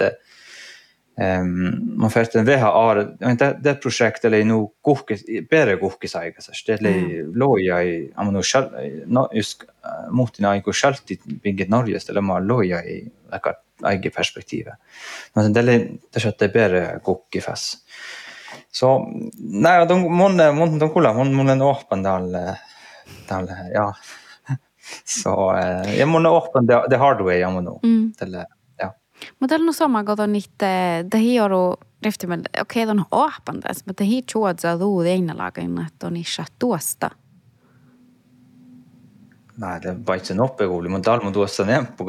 Um, 1.16 1.94
man 1.96 2.10
fäste 2.10 2.40
en 2.40 2.46
veha 2.46 2.72
ar, 2.74 2.96
det, 3.20 3.50
det 3.62 3.74
projektet 3.82 4.32
lei 4.32 4.40
nu 4.44 4.56
kuhkis, 4.82 5.22
bere 5.50 5.76
kuhkis 5.78 6.16
aikas, 6.18 6.50
det 6.66 6.80
mm. 6.82 7.36
loja 7.38 7.84
i, 7.86 8.08
amanu 8.16 8.42
shal, 8.42 8.72
no, 9.06 9.28
just 9.34 9.62
muhtina 10.10 10.56
aiku 10.56 10.74
shaltit 10.74 11.22
pingit 11.44 11.70
Norjast, 11.70 12.10
eller 12.10 12.26
ma 12.26 12.40
loja 12.40 12.82
i 12.82 13.04
väga 13.30 13.54
aigi 13.92 14.10
perspektiive. 14.10 14.74
No 15.36 15.46
det 15.54 15.62
lei, 15.62 15.78
det 16.10 16.26
satte 16.26 16.50
bere 16.50 17.00
kuhki 17.06 17.42
fäs. 17.42 17.76
Så, 18.72 18.96
nej, 19.38 19.86
de, 19.86 19.96
mon, 20.10 20.42
mon, 20.56 20.80
de 20.80 20.90
kulla, 20.90 21.14
mon, 21.14 21.34
mon 21.34 21.50
en 21.50 21.62
åpen 21.62 22.04
dal, 22.04 22.34
tälle 23.28 23.58
jah. 23.74 23.96
så 25.06 25.34
jeg 25.88 26.08
må 26.08 26.20
nå 26.20 26.34
åpne 26.38 26.66
the, 26.68 26.82
the 26.90 27.00
hard 27.00 27.24
way, 27.26 27.40
jeg 27.40 27.52
må 27.54 27.64
nå. 27.64 27.80
Mm. 27.84 28.14
Tälle, 28.20 28.46
ja. 28.82 28.92
Mutta 29.40 29.56
on 29.56 29.74
sama, 29.74 30.04
kun 30.04 30.20
on 30.20 30.36
itse, 30.36 30.72
tehi 31.12 31.40
on 31.40 31.76
riftimellä, 32.04 32.62
okei, 32.62 32.84
okay, 32.84 32.92
on 32.92 33.06
åpen 33.12 33.60
tässä, 33.60 33.84
mutta 33.88 34.04
tehi 34.04 34.22
tuotsa 34.34 34.78
luu 34.78 35.02
einalakin, 35.02 35.80
että 35.88 36.08
on 36.08 36.18
isä 36.18 36.46
tuosta. 36.60 37.10
Nej, 39.56 39.80
det 39.82 39.94
var 39.94 40.16
inte 40.16 40.34
något 40.34 40.62
roligt, 40.62 40.92
men 40.92 41.02
där 41.02 41.22
man 41.22 41.34
då 41.34 41.48
sen 41.48 41.86
på 41.98 42.04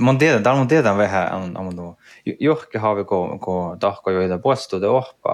man 0.00 0.18
det 0.18 0.38
där 0.38 0.56
man 0.56 0.68
det 0.68 0.82
där 0.82 0.94
vi 0.94 1.06
här 1.06 1.34
om 1.34 1.56
om 1.56 1.76
då. 1.76 1.96
Jag 2.24 2.56
har 2.80 2.94
vi 2.94 3.02
gå 3.02 3.36
gå 3.36 3.74
dag 3.74 3.98
och 4.04 4.12
göra 4.12 4.38
på 4.38 4.56
stå 4.56 4.78
det 4.78 4.86
uppe 4.86 5.28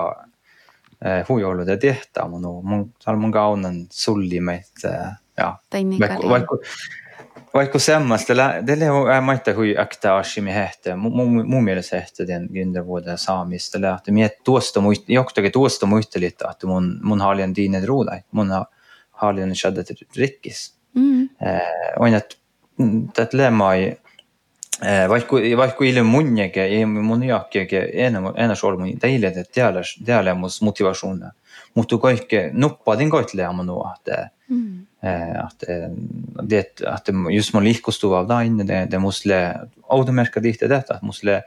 huijoulude 1.28 1.76
tehtä 1.76 2.28
mun 2.28 2.64
mun 2.64 2.92
tal 3.04 3.16
mun 3.16 3.32
kaunan 3.32 3.86
sulli 3.90 4.40
meitä 4.40 5.12
ja 5.36 5.56
vaikka 5.98 6.28
vaikka 6.28 6.56
vaikka 7.54 7.78
semmoista 7.78 8.34
det 8.66 8.90
on 8.90 9.24
maita 9.24 9.54
hui 9.54 9.76
akta 9.78 10.16
ashimi 10.16 10.54
hehte 10.54 10.96
mun 10.96 11.64
mielestä 11.64 11.96
hehte 11.96 12.26
den 12.26 12.48
gynda 12.52 12.86
vuoda 12.86 13.16
saamista 13.16 13.80
lähti. 13.80 14.12
Miet 14.12 14.32
tuosta 14.44 14.80
muist 14.80 15.08
joktakin 15.08 15.52
tuosta 15.52 15.86
muistelit 15.86 16.42
että 16.50 16.66
mun 16.66 17.00
mun 17.02 17.20
haljan 17.20 17.54
dinet 17.54 17.84
ruudai. 17.84 18.20
Mun 18.32 18.48
haljan 19.10 19.54
shaddat 19.54 19.86
rikkis. 20.16 20.78
Mm. 20.94 21.28
on 21.98 22.14
että 22.14 22.36
det 22.78 23.34
lemai 23.34 23.80
vaikka 23.80 24.07
Äh, 24.78 25.08
vaikuille 25.56 26.02
munnege 26.06 26.62
ei 26.70 26.84
moniakkege 26.86 27.80
enesolmu 28.38 28.92
teile 29.02 29.32
teales 29.50 29.96
tealemus 30.06 30.60
motivatsioone 30.62 31.32
muutub 31.74 32.04
kõik 32.04 32.34
nuppadin 32.54 33.10
koitle 33.10 33.42
ammu 33.42 33.74
äh, 34.06 34.28
et 35.02 35.64
et 35.68 35.90
det 36.48 36.82
att 36.86 37.08
just 37.30 37.54
man 37.54 37.66
että 37.66 38.06
av 38.06 38.28
där 38.28 38.42
inne 38.42 38.64
det 38.64 38.86
det 38.90 38.98
måste 38.98 39.68
automatiskt 39.88 40.36
äh, 40.36 40.42
ditt 40.42 40.60
det 40.60 40.90
att 40.90 41.02
måste 41.02 41.42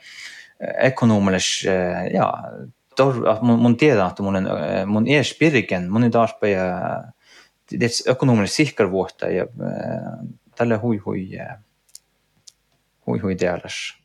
ekonomiskt 0.59 1.63
ja 2.11 2.45
då 2.97 3.27
att 3.27 3.43
man 3.43 3.59
montera 3.59 4.05
att 4.05 4.19
man 4.19 4.43
man 4.89 5.07
är 5.07 5.23
spirken 5.23 5.89
man 5.89 6.03
är 6.03 6.09
där 6.09 6.27
på 6.27 6.45
det 7.69 8.07
ekonomiskt 8.07 8.55
säker 8.55 8.85
vårt 8.85 9.21
ja 9.21 9.45
tälle 10.57 10.75
hui 10.75 10.97
hui 10.97 11.39
hui 13.11 13.19
hui 13.19 13.35
tealas 13.35 13.97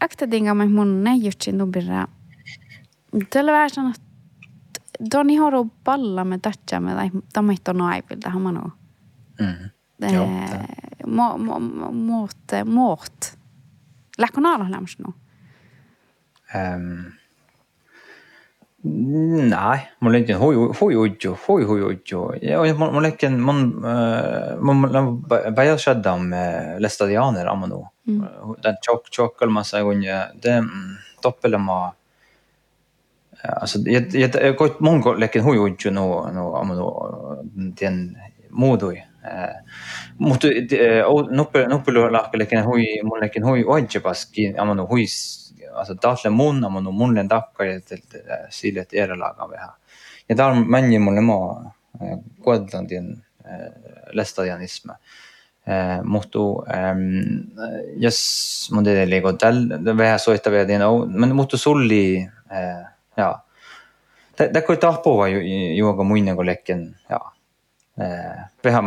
Akta 0.00 0.26
dinga 0.30 0.54
mai 0.54 0.68
mun 0.68 1.04
näjutsin 1.04 1.58
nubirra. 1.58 2.08
Tällä 3.30 3.52
vähän 3.52 3.70
sanot, 3.70 4.00
Doni 5.12 5.36
dig. 6.96 7.10
De 7.34 7.48
är 7.48 7.52
inte 7.52 7.72
några 7.72 7.92
aivilda, 7.92 8.30
har 8.30 8.40
man 8.40 8.54
nog. 8.54 8.70
mm. 9.40 9.70
Måt, 11.92 12.52
måt. 12.64 13.38
Lakonala 14.18 14.68
lämns 14.68 14.98
nog. 14.98 15.14
Um, 16.54 17.12
nej, 18.82 19.90
hoj 20.00 20.56
hoj 20.80 20.94
hoj 21.46 21.64
hoj 21.64 21.98
hoj. 22.12 22.38
Ja, 22.42 22.74
man 22.74 23.80
man 24.60 25.22
börjar 25.28 25.78
skydda 25.78 26.12
om 26.12 26.34
lästadianer 26.78 27.46
amano. 27.46 27.88
Den 28.62 28.76
chock 29.16 29.42
eller 29.42 29.52
massa 29.52 29.82
gånger 29.82 30.32
det 30.42 30.64
doppel 31.22 31.58
ma 31.58 31.92
alltså 33.42 33.78
jag 33.78 34.14
jag 34.14 34.56
gott 34.56 34.80
lägger 35.18 35.40
hoj 35.40 35.58
hoj 35.58 35.90
no 35.90 36.30
no 36.32 36.54
amano 36.56 37.42
den 37.54 38.16
modoi. 38.50 39.04
Mutta 40.16 40.48
noppe 41.30 41.66
noppe 41.68 41.90
lahke 41.92 42.36
lägger 42.38 42.62
hoj 42.62 43.02
man 43.04 43.20
lägger 43.20 43.42
hoj 43.42 43.64
oj 43.66 44.00
paski 44.02 44.54
amano 44.58 44.86
hoj 44.86 45.06
alltså 45.74 45.94
tahtlen 45.94 46.32
mun 46.32 46.64
amanu 46.64 46.92
munlen 46.92 47.28
takkajatelt 47.28 48.14
äh, 48.14 48.46
sille 48.50 48.86
järelaga 48.92 49.48
vähe. 49.50 49.68
Ja 50.28 50.36
ta 50.36 50.46
on 50.46 50.70
männi 50.70 50.98
mulle 50.98 51.20
maa 51.20 51.74
äh, 52.02 52.18
Kodlandin 52.44 53.22
äh, 53.46 53.72
lestajanisme. 54.12 54.98
Muhtu, 56.02 56.64
ähm, 56.74 57.00
jos 57.96 58.16
mun 58.72 58.84
tietenkin 58.84 59.10
liikun 59.10 59.38
tällä 59.38 59.96
vähän 59.96 60.18
soittavia, 60.18 60.64
niin 60.64 60.82
on, 60.82 61.34
muhtu 61.34 61.56
sulli, 61.56 62.28
jaa. 63.16 63.46
Det 64.38 64.66
går 64.66 64.76
tappuva 64.76 65.28
juoga 65.76 66.02
muinen 66.02 66.36
kuin 66.36 66.46
lekken, 66.46 66.96
jaa. 67.10 67.34
Vähän, 68.64 68.84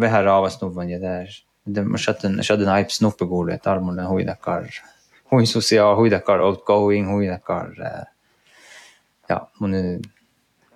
vähän 0.00 0.24
raavasnuvan 0.24 0.90
ja 0.90 1.00
där. 1.00 1.26
Det, 1.66 1.84
man 1.84 1.98
skötte 1.98 2.26
en, 2.26 2.42
skötte 2.42 2.64
en 2.64 2.70
ajp 2.70 2.90
snuppegulvet, 2.90 3.66
armorna 3.66 4.08
huidakar. 4.08 4.68
Hui 5.30 5.46
social, 5.46 5.96
hui 5.96 6.10
dakar 6.10 6.40
outgoing, 6.40 7.06
hui 7.06 7.26
dakar 7.26 7.72
eh, 7.80 8.04
ja, 9.28 9.50
mun 9.60 10.02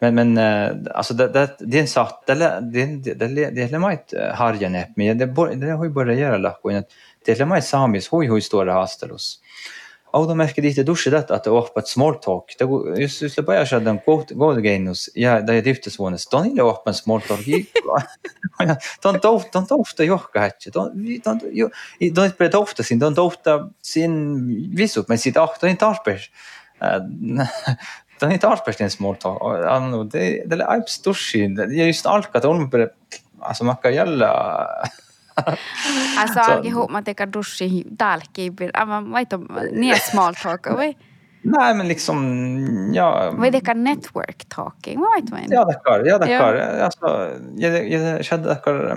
men 0.00 0.14
men 0.14 0.38
eh, 0.38 0.76
alltså 0.94 1.14
det 1.14 1.28
det 1.28 1.56
det 1.58 1.76
är 1.76 1.80
en 1.80 1.88
sak 1.88 2.22
det 2.26 2.34
det 2.34 2.86
det 2.96 3.14
det 3.14 3.50
det 3.50 3.62
är 3.62 3.68
lämait 3.68 4.12
eh, 4.12 4.34
harja 4.34 4.68
näpp 4.68 4.96
men 4.96 5.18
det 5.18 5.26
det 5.56 5.70
har 5.70 5.84
ju 5.84 5.90
börjat 5.90 6.18
göra 6.18 6.38
lacko 6.38 6.70
det 7.24 7.32
är 7.32 7.36
lämait 7.36 7.64
samis 7.64 8.12
hui 8.12 8.26
hui 8.26 8.40
stora 8.40 8.72
hastar 8.72 9.12
oss 9.12 9.40
de 10.29 10.37
märker 10.38 10.62
lite 10.62 10.83
dusche 10.83 11.18
att 11.18 11.44
det 11.44 11.51
är 11.51 11.61
på 11.75 11.81
small 11.81 12.14
talk. 12.14 12.55
Det 12.59 13.01
just 13.01 13.23
just 13.23 13.37
det 13.37 13.42
bara 13.42 13.66
så 13.66 13.79
den 13.79 13.99
quote 13.99 14.35
go 14.35 14.55
the. 14.55 15.11
Ja, 15.14 15.40
det 15.40 15.55
är 15.55 15.62
det 15.62 15.90
så 15.90 16.11
nästan 16.11 16.46
inte 16.46 16.62
öppen 16.62 16.94
small 16.94 17.20
talk. 17.20 17.46
De 19.03 19.18
då 19.23 19.42
de 19.53 19.66
då 19.68 19.75
ofta 19.75 20.05
jocka 20.05 20.40
hette. 20.40 20.70
De 20.70 21.20
de 21.25 21.40
jo 21.53 21.70
inte 21.99 22.31
på 22.31 22.59
ofta 22.59 22.83
sin 22.83 22.99
de 22.99 23.18
ofta 23.18 23.70
sin 23.83 24.77
visst 24.77 25.09
men 25.09 25.18
sitt 25.18 25.37
är 25.37 25.68
inte 25.68 25.87
arpers. 25.87 26.31
De 28.20 28.31
inte 28.33 28.49
arpers 28.49 28.81
en 28.81 28.90
small 28.90 29.16
talk. 29.16 29.42
Det 30.12 30.42
det 30.46 30.64
är 30.64 30.79
ips 30.79 31.03
dusche. 31.03 31.49
Det 31.49 31.62
är 31.62 31.87
just 31.87 32.07
allt 32.07 32.37
att 32.37 32.42
de 32.42 32.70
alltså 33.40 33.64
man 33.64 33.77
kan 33.77 33.94
gälla 33.94 34.57
Alltså, 36.18 36.42
så, 36.42 36.62
ihop 36.64 36.90
med 36.90 37.09
att 37.09 37.33
duschi 37.33 37.85
talkibir. 37.98 38.70
Aivan 38.74 39.11
vaito 39.11 39.38
niin 39.72 39.96
small 39.96 40.35
talk? 40.35 40.66
Nej, 41.42 41.74
men 41.74 41.88
liksom, 41.88 42.94
ja... 42.94 43.31
Vai 43.31 43.50
det 43.50 43.74
network 43.74 44.44
talking, 44.48 45.00
vai 45.00 45.22
vet 45.22 45.50
Ja, 45.50 45.64
dakar, 45.64 46.05
ja, 46.05 46.18
dakar. 46.18 46.55
Ja. 46.55 46.85
Alltså, 46.85 47.31
jag, 47.57 47.90
jag 47.90 48.24
kände 48.24 48.48
dakar, 48.48 48.96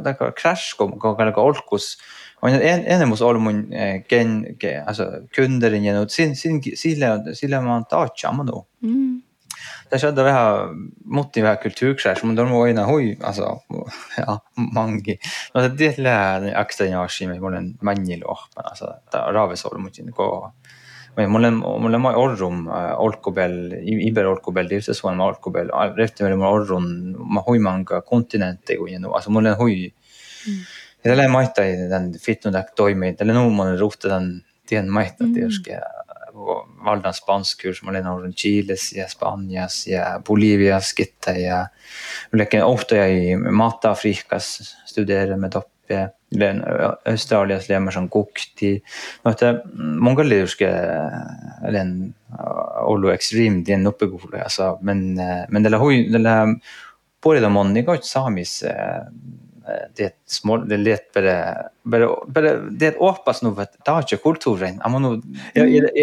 dakar 0.00 0.32
crash, 0.36 0.76
kun 0.76 1.00
kalka 1.00 1.40
olkus. 1.40 1.98
On 2.40 2.50
en, 2.50 2.84
enemus 2.86 3.20
ollut 3.20 3.42
mun 3.42 3.72
gen, 4.08 4.46
alltså 4.86 5.04
kunderin 5.36 5.84
ja, 5.84 6.08
sin, 6.08 6.36
sin, 6.36 6.62
sillä, 6.74 7.34
sillä 7.34 7.60
mä 7.60 7.74
oon 7.74 7.84
taatsa, 7.84 8.32
mä 8.32 8.44
Mm. 8.80 9.05
det 9.90 10.00
skjedde 10.02 10.24
ved 10.26 10.78
måtte 11.16 11.42
være 11.44 11.60
kulturkrasj, 11.62 12.24
men 12.26 12.38
da 12.38 12.46
må 12.48 12.64
øyne 12.66 12.86
hoi, 12.88 13.12
altså, 13.20 13.52
ja, 14.18 14.38
mange. 14.56 15.18
Altså, 15.54 15.68
det 15.78 15.92
er 16.02 16.48
ekstra 16.62 16.88
energi 16.88 17.28
med 17.30 17.42
målen 17.42 17.74
mennil 17.86 18.24
og, 18.26 18.48
men 18.56 18.70
altså, 18.72 18.96
det 19.12 19.20
er 19.20 19.36
ravesål 19.36 19.78
mot 19.82 20.00
gå. 20.20 20.30
Men 21.16 21.30
målen, 21.32 21.60
målen 21.62 22.02
må 22.04 22.12
orrum, 22.12 22.66
äh, 22.68 22.92
alkobel, 22.92 23.54
iber 23.80 24.28
alkobel, 24.28 24.68
divsesån 24.68 25.16
med 25.16 25.26
alkobel, 25.30 25.70
rett 25.96 26.20
mellom 26.20 26.44
orrum, 26.44 26.88
ma 27.16 27.44
hoi 27.46 27.56
manga 27.62 28.02
kontinente 28.04 28.76
og 28.76 28.90
gjennom, 28.92 29.14
altså 29.16 29.32
målen 29.32 29.56
hoi. 29.56 29.86
Det 30.44 31.14
mm. 31.14 31.22
er 31.22 31.32
maita 31.32 31.64
i 31.64 31.86
den 31.88 32.10
fitnodek 32.20 32.74
doimid, 32.76 33.22
eller 33.24 33.38
noe 33.38 33.54
man 33.54 33.78
roter 33.80 34.12
den, 34.12 34.28
den 34.68 34.92
maita, 34.92 35.24
det 35.24 35.48
mm. 35.48 35.70
er 35.78 35.95
valda 36.84 37.12
spanskkurs, 37.16 37.82
ma 37.82 37.90
olen 37.90 38.06
olnud 38.06 38.34
Chiles 38.36 38.90
ja 38.92 39.06
Hispaanias 39.06 39.86
ja 39.86 40.20
Bolivias 40.26 40.92
gitta 40.96 41.30
ja 41.30 41.66
lekin 42.32 42.64
ofta 42.64 43.00
jäi 43.00 43.36
Mata-Afrikas 43.36 44.76
studerama 44.84 45.48
toppe 45.48 46.08
len 46.34 46.62
Australias 47.06 47.68
lemmerson 47.68 48.08
kukti 48.10 48.82
no 49.24 49.30
että 49.30 49.62
mongoliuske 50.00 50.70
len 51.68 52.14
ollut 52.82 53.12
extreme 53.12 53.62
den 53.66 53.86
uppegåvle 53.86 54.42
alltså 54.42 54.78
men 54.80 55.18
eh, 55.18 55.44
men 55.48 55.62
det 55.62 55.78
hui 55.78 56.08
det 56.12 56.58
på 57.20 57.34
det 57.34 57.48
monni 57.48 57.82
gott 57.82 58.04
samis 58.04 58.62
eh, 58.62 59.06
det 59.96 60.14
små 60.26 60.56
det 60.56 60.76
let 60.76 61.12
bara 61.14 61.56
bara 61.82 62.08
bara 62.26 62.56
det 62.56 62.96
åpas 62.96 63.42
nu 63.42 63.54
att 63.56 63.84
ta 63.84 63.98
inte 63.98 64.16
kulturen 64.16 64.80
jag 64.84 65.02
nu 65.02 65.22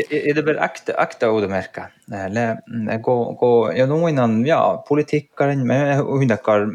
är 0.10 0.34
det 0.34 0.43
bara 0.43 0.60
akta 0.60 0.93
akta 0.93 1.32
och 1.32 1.41
det 1.41 1.47
märka? 1.47 1.89
Eller 2.12 2.58
gå 2.97 3.32
gå 3.32 3.73
Ja, 3.76 3.86
nog 3.86 4.10
innan 4.10 4.45
ja 4.45 4.86
politikaren 4.88 5.67
med 5.67 5.97
hundakar 5.97 6.65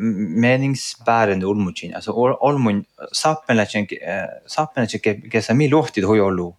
meningsbärande 0.40 1.46
olmuchin. 1.46 1.94
Alltså 1.94 2.12
olmun 2.12 2.84
sappen 3.12 3.56
lächen 3.56 3.86
eh, 4.02 4.24
sappen 4.46 4.82
lächen 4.82 5.00
ke 5.30 5.42
som 5.42 5.58
mi 5.58 5.68
lohti 5.68 6.00
då 6.00 6.16
jollu? 6.16 6.52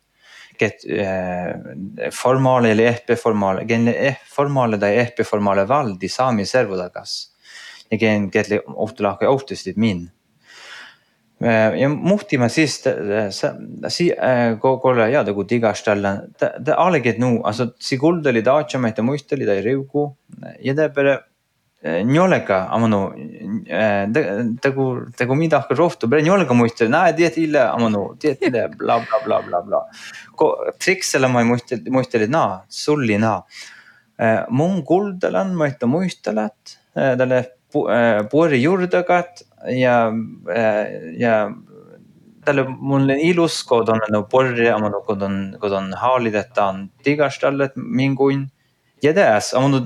Get 0.59 0.85
eh, 0.89 2.09
formale 2.11 2.69
eller 2.69 2.83
epeformale 2.83 3.63
gen 3.63 3.93
formale 4.25 4.77
da 4.77 4.87
epe 4.87 5.23
formale 5.23 5.65
val 5.65 5.99
di 5.99 6.09
sami 6.09 6.45
servodagas 6.45 7.27
igen 7.89 8.29
get 8.29 8.63
ofta 8.67 9.03
laka 9.03 9.29
oftast 9.29 9.75
min. 9.75 10.09
Äh, 11.41 11.77
ja 11.79 11.87
muhtima 11.89 12.49
siis, 12.51 12.81
äh, 12.87 13.29
äh, 13.29 14.57
kogu 14.59 14.91
ja 15.07 15.23
nagu 15.23 15.45
digaställen, 15.49 16.33
det 16.59 16.75
alget 16.75 17.17
nu, 17.17 17.41
alltså 17.43 17.71
sigulda 17.79 18.31
li 18.31 18.41
dacha 18.41 18.77
mehte 18.77 19.01
muista 19.01 19.35
li 19.35 19.45
dai 19.45 19.61
reuku 19.61 20.15
ja 20.59 20.73
det 20.73 20.93
bere 20.93 21.19
njoleka 22.03 22.67
amano 22.69 23.13
tegu 24.61 25.05
tegu 25.15 25.35
mida 25.35 25.61
hakkas 25.61 25.77
rohtu, 25.77 26.07
bere 26.07 26.21
njoleka 26.21 26.53
muista, 26.53 26.89
näe 26.89 27.13
tiet 27.15 27.37
ille 27.37 27.61
amano 27.69 28.15
tiet 28.19 28.41
ille 28.41 28.67
bla 28.75 28.99
bla 28.99 29.23
bla 29.25 29.41
bla 29.41 29.61
bla. 29.61 29.85
ko 30.35 30.57
triksele 30.77 31.27
ma 31.27 31.39
ei 31.39 31.45
muista, 31.45 31.77
muista 31.89 32.17
li 32.17 32.27
naa, 32.27 32.65
sulli 32.67 33.17
naa. 33.17 33.41
mun 34.49 34.83
kuldalan 34.83 35.55
ma 35.55 35.67
ei 35.67 35.87
muista, 35.87 36.33
talle 36.93 37.45
puori 38.29 38.61
juurde 38.61 39.03
ka, 39.07 39.19
et 39.19 39.48
juurdagat 39.65 39.79
ja 39.79 40.11
ja 41.17 41.51
tälle 42.45 42.65
mun 42.67 43.09
ilus 43.09 43.63
kodon 43.63 43.99
no 44.11 44.23
porri 44.23 44.69
amano 44.69 45.01
kodon 45.01 45.57
kodon 45.59 45.93
haalidetaan 45.93 46.91
tigastallet 47.03 47.71
minguin 47.75 48.51
ja 49.03 49.13
tässä 49.13 49.57
amano 49.57 49.83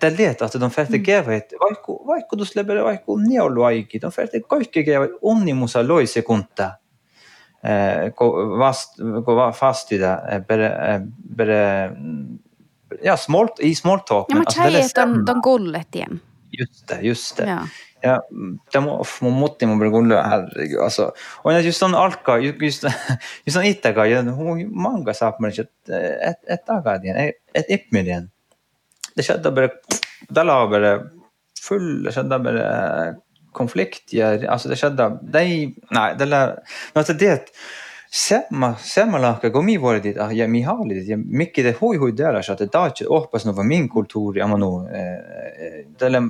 tälle 0.00 0.26
että 0.26 0.60
de 0.60 0.68
färte 0.68 0.98
gevet 0.98 1.52
vaikku 1.60 2.06
vaikku 2.06 2.38
dus 2.38 2.56
lebere 2.56 2.84
vaikku 2.84 3.16
niolu 3.16 3.62
aiki 3.62 4.00
de 4.00 4.10
färte 4.10 4.40
kaikki 4.40 4.84
gevet 4.84 5.10
onnimusa 5.22 5.88
loi 5.88 6.06
sekunta 6.06 6.76
ko 8.14 8.58
vast 8.58 8.96
ko 9.24 9.52
fastida 9.52 10.22
bere 10.48 10.70
bere 11.36 11.92
ja 13.04 13.16
smalt 13.16 13.60
i 13.60 13.74
small 13.74 13.98
talk 13.98 14.30
ja, 14.30 14.36
men 14.36 14.46
alltså, 14.46 14.62
de, 14.94 15.24
de 15.26 15.40
gullet 15.42 15.94
igen. 15.94 16.20
Just 16.50 16.88
det, 16.88 17.00
just 17.02 17.36
det. 17.36 17.46
Ja. 17.46 17.66
Ja, 18.02 18.20
tämä 18.72 18.86
mun 19.20 19.32
mutti 19.32 19.66
mun 19.66 19.78
peale 19.78 19.92
kuule 19.92 20.22
herregud 20.22 20.82
alltså. 20.82 21.12
Och 21.44 21.52
just 21.52 21.78
sån 21.78 21.94
alka 22.04 22.38
just 22.38 22.82
just 23.46 23.54
sån 23.54 23.64
itega 23.64 24.06
ja 24.06 24.22
manga 24.70 25.14
saab 25.14 25.40
meil 25.40 25.60
et 25.60 25.70
et 25.90 26.38
et 26.48 26.64
tagadi 26.66 27.08
et 27.54 27.66
ipmidien. 27.68 28.30
Det 29.16 29.24
skjedde 29.24 29.50
bare 29.50 29.70
Della 30.34 30.66
bare 30.66 31.10
full 31.62 32.04
Det 32.04 32.12
skjedde 32.14 32.38
bare 32.38 33.16
konflikt 33.52 34.12
ja 34.12 34.38
alltså 34.48 34.68
det 34.68 34.78
skjedde 34.78 35.18
de 35.22 35.74
nej 35.90 36.14
det 36.18 36.26
no 36.94 37.02
det 37.02 37.50
samma, 38.12 38.74
samma 38.76 39.18
lahkega 39.18 39.58
omivårdit 39.58 40.18
ah, 40.18 40.32
ja 40.32 40.48
Mihalit 40.48 41.08
ja 41.08 41.16
mycket 41.16 41.64
det 41.64 41.76
hoj 41.78 41.96
hoj 41.96 42.12
där 42.12 42.42
så 42.42 42.52
att 42.52 42.58
det 42.58 42.72
där 42.72 43.08
hoppas 43.08 43.44
nog 43.44 43.54
var 43.54 43.64
min 43.64 43.88
kultur 43.88 44.38
ja 44.38 44.46
man 44.46 44.60
nog 44.60 44.88
tällä 45.98 46.22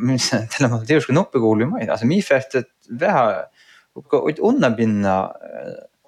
tällä 0.51 0.69
man 0.69 0.85
det 0.87 1.01
skulle 1.01 1.21
uppe 1.21 1.39
gå 1.39 1.55
mig 1.55 1.89
alltså 1.89 2.07
mi 2.07 2.23
fästet 2.23 2.67
väha 2.91 3.45
och 3.95 4.31
ett 4.31 4.39
undanbinda 4.39 5.37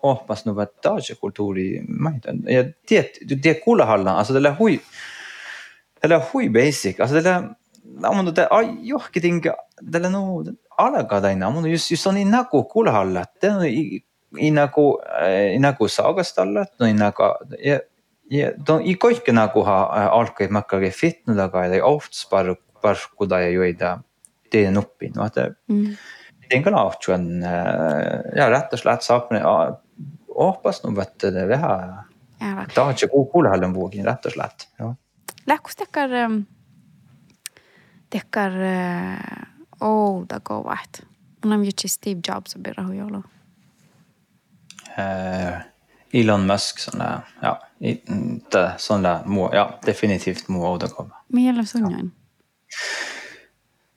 hoppas 0.02 0.46
eh, 0.46 0.52
nog 0.52 0.61
att 0.61 0.82
där 0.82 1.14
kultur 1.20 1.58
i 1.58 1.82
mig 1.88 2.20
ja 2.46 2.64
det 2.88 3.42
det 3.42 3.54
kula 3.54 3.85
halla 3.85 4.11
alltså 4.11 4.32
det 4.32 4.50
hoj 4.50 4.80
det 6.00 6.22
hoj 6.32 6.48
basic 6.48 7.00
alltså 7.00 7.20
det 7.20 7.54
ammo 8.02 8.30
det 8.30 8.48
ai 8.50 8.78
johkitinga 8.82 9.54
det 9.80 10.11
no 10.11 10.44
alga 10.76 11.20
där 11.20 11.30
inne 11.30 11.46
ammo 11.46 11.66
just 11.66 11.90
just 11.90 12.02
sån 12.02 12.16
innan 12.16 12.44
kula 12.72 12.90
halla 12.90 13.24
det 13.40 14.02
ei 14.38 14.50
nagu 14.54 14.86
ei 15.22 15.58
nagu 15.62 15.88
saagas 15.88 16.34
talle, 16.36 16.66
no 16.80 16.86
ei 16.86 16.96
nagu 16.96 17.32
ja, 17.64 17.80
ja 18.30 18.52
ta 18.56 18.78
nagu, 18.78 18.84
äh, 18.84 18.88
ei 18.92 18.96
kõik 19.00 19.32
nagu 19.34 19.66
algab 19.66 20.58
ikkagi 20.62 20.90
fitnud, 20.94 21.38
aga 21.38 21.66
ei 21.68 21.80
oht 21.84 22.24
par-, 22.30 22.56
paraku 22.82 23.28
ta 23.28 23.42
ju 23.44 23.62
ei 23.62 23.76
tea, 23.78 23.96
tee 24.50 24.70
nuppi, 24.70 25.12
noh 25.16 25.30
ta 25.32 25.48
mm.. 25.68 25.96
teen 26.48 26.64
ka 26.64 26.74
lahti, 26.74 27.12
äh, 27.12 27.16
on 27.18 28.36
ja 28.36 28.50
rett 28.52 28.72
og 28.72 28.84
slett 28.84 29.06
saab 29.06 29.32
hoppas 30.34 30.82
nog 30.82 31.00
att 31.00 31.18
det 31.18 31.46
vi 31.46 31.54
har. 31.54 32.04
Ta 32.74 32.90
inte 32.90 33.06
kokohallen 33.06 33.72
vågen 33.72 34.04
rätt 34.04 34.26
och 34.26 34.32
slett. 34.32 34.68
Ja. 34.76 34.84
Nagu 34.84 34.96
Lähkus 35.44 35.76
tekkar 35.76 36.12
ähm, 36.12 36.46
tekkar 38.08 38.52
ouda 39.80 40.40
kovat. 40.40 41.02
Mun 41.44 41.60
on 41.60 41.72
Steve 41.88 42.20
Jobs 42.28 42.56
on 42.56 42.62
perä 42.62 42.82
huijolu. 42.82 43.22
Elon 46.12 46.46
Musk 46.46 46.83
sånne, 46.83 47.22
ja, 47.40 47.55
inte 47.81 48.64
må, 49.24 49.48
ja, 49.55 49.78
definitivt 49.87 50.48
må 50.48 50.66
återkomma. 50.74 51.22
Men 51.28 51.44
gäller 51.44 51.64
sunnain? 51.64 52.11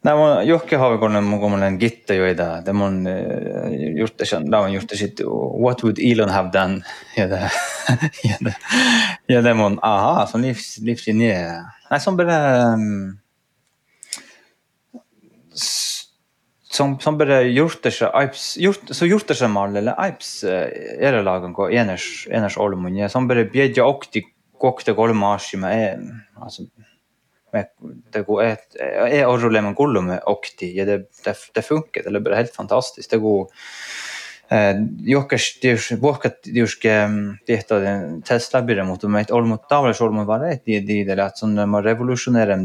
Nej, 0.06 0.16
mun 0.16 0.48
Jokki 0.48 0.78
Haavikonnan 0.78 1.26
mukainen 1.26 1.80
gitta 1.82 2.14
joita, 2.14 2.62
det 2.62 2.74
mun 2.74 3.08
eh, 3.08 3.72
gjort 3.98 4.18
det 4.18 4.26
sen, 4.30 4.54
on 4.54 4.74
gjort 4.74 4.90
det 4.90 4.98
sitt, 4.98 5.22
what 5.26 5.84
would 5.84 6.00
Elon 6.00 6.30
have 6.30 6.52
done? 6.54 6.84
Ja, 7.18 7.28
det, 7.28 7.52
ja, 8.24 8.36
det, 8.40 8.56
ja, 9.28 9.42
det 9.42 9.54
mun, 9.54 9.80
aha, 9.82 10.28
som 10.28 10.42
livs, 10.42 10.78
livslinje. 10.78 11.66
Nej, 11.90 12.00
som 12.00 12.18
bara, 12.18 12.74
um, 12.74 13.18
som, 16.76 16.96
som 17.02 17.18
bare 17.20 17.42
hjortese 17.48 18.10
aips, 18.14 18.56
hjort, 18.62 18.92
så 18.96 19.08
hjortesemal 19.10 19.76
eller 19.80 19.98
aips 20.02 20.38
erelagan 20.46 21.52
eh, 21.52 21.56
ko 21.58 21.70
eners, 21.72 22.08
eners 22.32 22.58
olmun 22.62 22.98
ja 23.00 23.10
som 23.12 23.30
bare 23.30 23.48
bjedja 23.52 23.88
okti 23.88 24.26
kokte 24.62 24.96
kolmaasima 24.96 25.72
e, 25.76 25.88
altså, 26.42 26.68
me, 27.56 27.66
det 28.14 28.24
går 28.28 28.44
ett, 28.44 28.68
e 28.80 29.24
orruleman 29.28 29.76
kullume 29.78 30.20
okti 30.32 30.72
ja 30.78 30.88
det, 30.88 31.02
det, 31.26 31.36
det 31.56 31.66
funkar, 31.66 32.08
det 32.08 32.32
är 32.32 32.36
helt 32.36 32.56
fantastiskt. 32.56 33.12
Det 33.12 33.24
går 33.24 33.48
Eh, 34.52 34.76
Jokas 35.04 35.60
vuokat 36.02 36.34
juske 36.46 37.06
mm, 37.08 37.38
tehtä 37.46 37.76
Tesla 38.28 38.62
byrja 38.62 38.84
mutta 38.84 39.08
meitä 39.08 39.36
olmut 39.36 39.68
tavallis 39.68 40.02
olmut 40.02 40.28
var 40.28 40.46
ett. 40.46 40.66
Di 40.66 40.88
di 40.88 41.04
det 41.04 41.24
att 41.24 41.38
som 41.38 41.56
man 41.56 41.84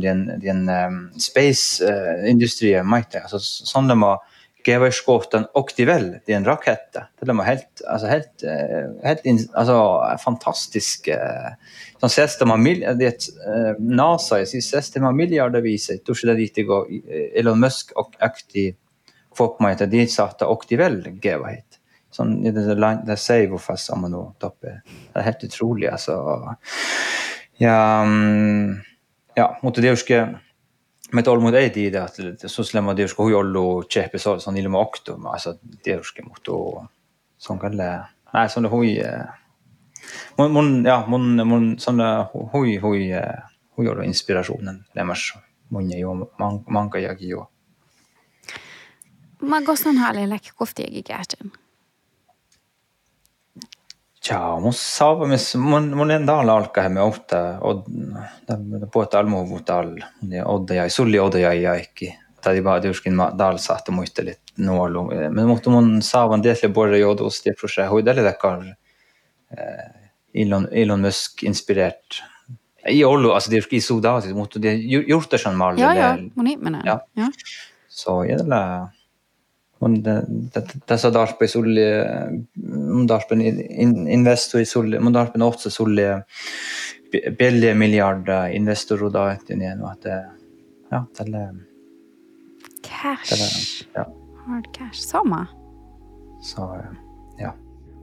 den 0.00 0.40
den 0.42 0.68
ehm, 0.68 1.10
space 1.18 1.84
eh, 1.84 2.30
industrie 2.30 2.82
maite. 2.82 3.20
Alltså 3.20 3.38
som 3.38 3.98
ma 3.98 4.06
har 4.06 4.18
geva 4.64 4.90
skotten 4.90 5.46
och 5.54 5.72
det 5.76 5.84
väl 5.84 6.18
det 6.26 6.32
är 6.32 6.36
en 6.36 6.44
rakette 6.44 7.06
det 7.20 7.30
är 7.30 7.42
helt 7.42 7.82
alltså 7.88 8.06
helt 8.06 8.42
eh, 8.42 9.04
helt 9.04 9.24
in, 9.24 9.48
alltså 9.52 10.02
fantastisk 10.24 11.08
som 12.00 12.06
ses 12.06 12.38
det 12.38 12.46
man 12.46 12.62
mil 12.62 12.80
det 12.80 13.18
NASA 13.78 14.40
i 14.40 14.42
ses 14.42 14.90
det 14.90 15.00
man 15.00 15.16
miljarder 15.16 15.60
visar 15.60 15.96
då 16.04 16.14
skulle 16.14 16.34
det 16.34 16.42
inte 16.42 16.62
gå 16.62 16.86
Elon 17.34 17.60
Musk 17.60 17.92
och 17.92 18.14
aktiv 18.18 18.74
folk 19.34 19.60
maite 19.60 19.86
dit 19.86 20.12
satta 20.12 20.46
och 20.46 20.64
det 20.68 20.76
väl 20.76 21.18
geva 21.22 21.50
hit 22.18 22.54
det, 22.54 22.72
är 22.72 23.06
det 23.06 23.16
sier 23.16 23.48
hvorfor 23.48 23.76
sammen 23.76 24.10
nå 24.10 24.34
toppe. 24.40 24.80
Det 24.84 25.20
er 25.20 25.22
helt 25.22 25.44
utrolig, 25.44 25.88
altså. 25.88 26.56
Ja, 27.58 28.02
mm, 28.04 28.80
det 29.36 29.48
mutta 29.62 29.80
tietysti 29.80 30.14
me 31.12 31.22
olemme 31.26 31.58
ei 31.58 31.86
idea, 31.86 32.04
että 32.04 32.48
suslema 32.48 32.94
tietysti 32.94 33.22
hui 33.22 33.34
ollut 33.34 33.88
tsehpe 33.88 34.18
sån 34.18 34.56
ilma 34.56 34.78
okto, 34.78 35.18
alltså 35.24 35.54
tietysti 35.82 36.22
mutta 36.22 36.52
se 37.38 37.52
on 37.52 37.58
kyllä, 37.58 38.08
nej, 38.34 38.48
det 38.62 38.68
hoj 38.68 39.02
Mon, 40.38 40.50
mon, 40.50 40.84
ja, 40.84 41.04
mon, 41.06 41.46
mun 41.48 41.78
sån 41.78 42.00
hui, 42.52 42.76
hoj, 42.76 43.10
hoj, 43.76 43.88
ollut 43.88 44.04
inspirationen 44.04 44.84
lämmas 44.94 45.32
mun 45.70 45.98
jo, 45.98 46.14
man, 46.38 46.64
manka 46.66 46.98
jagi 46.98 47.28
jo. 47.28 47.50
Mä 49.42 49.62
gostan 49.62 49.96
haalle 49.96 50.28
läkki 50.28 50.50
koftiegi 50.54 51.02
kähtön. 51.02 51.52
Tja, 54.30 54.60
mun 54.62 54.74
saavumis, 54.76 55.54
mun, 55.58 55.88
mun 55.98 56.10
enda 56.14 56.36
alla 56.38 56.54
alkaemme 56.60 57.02
ohta, 57.02 57.38
od, 57.66 57.80
puhuta 58.92 59.18
almuvuutta 59.18 59.78
alla, 59.82 60.06
ja 60.30 60.44
odda 60.46 60.74
jäi, 60.74 60.90
sulli 60.90 61.18
odda 61.18 61.38
jäi 61.38 61.62
jäikki. 61.62 62.12
Tai 62.40 62.64
vaan 62.64 62.82
tiuskin 62.82 63.16
ma 63.18 63.26
dal 63.38 63.58
sahte 63.58 63.92
muistelit 63.92 64.54
nuolu. 64.56 65.02
Men 65.30 65.48
mutta 65.48 65.70
mun 65.70 65.98
saavan 66.02 66.42
tietysti 66.42 66.68
borre 66.68 66.98
joudus 66.98 67.42
det 67.44 67.56
projekt 67.60 67.90
huidelle 67.90 68.22
takar 68.22 68.62
eh, 69.58 69.90
Elon, 70.34 70.68
Elon 70.70 71.00
Musk 71.00 71.42
inspireert. 71.42 72.22
Ei 72.84 73.04
ollut, 73.04 73.32
alltså 73.32 73.50
det 73.50 73.72
är 73.72 73.80
Sudan, 73.80 74.22
mutta 74.34 74.58
det 74.58 74.74
gjort 74.74 75.30
det 75.30 75.38
sen 75.38 75.56
mal. 75.56 75.78
Ja, 75.78 75.94
ja, 75.94 76.18
mun 76.34 76.46
ihminen. 76.46 76.82
Ja. 76.84 77.00
ja. 77.14 77.32
Så 77.88 78.24
jävla 78.24 78.90
mun 79.80 80.02
tässä 80.86 81.12
darpe 81.12 81.46
sulle 81.46 81.80
mun 82.66 83.08
darpen 83.08 83.40
investoi 84.08 84.64
sulle 84.64 84.98
mun 85.00 85.14
darpen 85.14 85.42
ofta 85.42 85.70
sulle 85.70 86.24
billiga 87.38 87.74
miljarder. 87.74 88.50
Investor 88.52 89.10
da 89.12 89.32
etter 89.32 89.56
igjen 89.56 89.84
at 89.84 90.02
det 90.04 90.18
ja 90.90 91.04
tälle 91.16 91.48
cash. 92.82 93.86
ja. 93.94 94.04
hard 94.46 94.70
cash. 94.78 95.00
Sama 95.00 95.46
så 96.40 96.76
ja. 97.38 97.54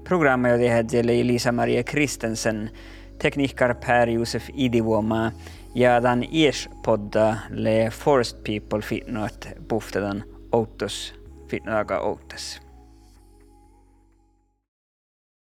Programmet 0.03 0.53
oli 0.55 1.19
Elisa-Maria 1.19 1.83
Kristensen, 1.83 2.69
tekniker 3.19 3.73
Per-Josef 3.73 4.49
Idivuoma. 4.53 5.31
Ja 5.75 6.01
tämän 6.01 6.23
Ies-podda 6.23 7.35
le 7.49 7.89
Forest 7.89 8.37
People 8.43 8.81
fitnoat 8.81 9.47
finnaga 11.47 11.99
outes. 11.99 12.66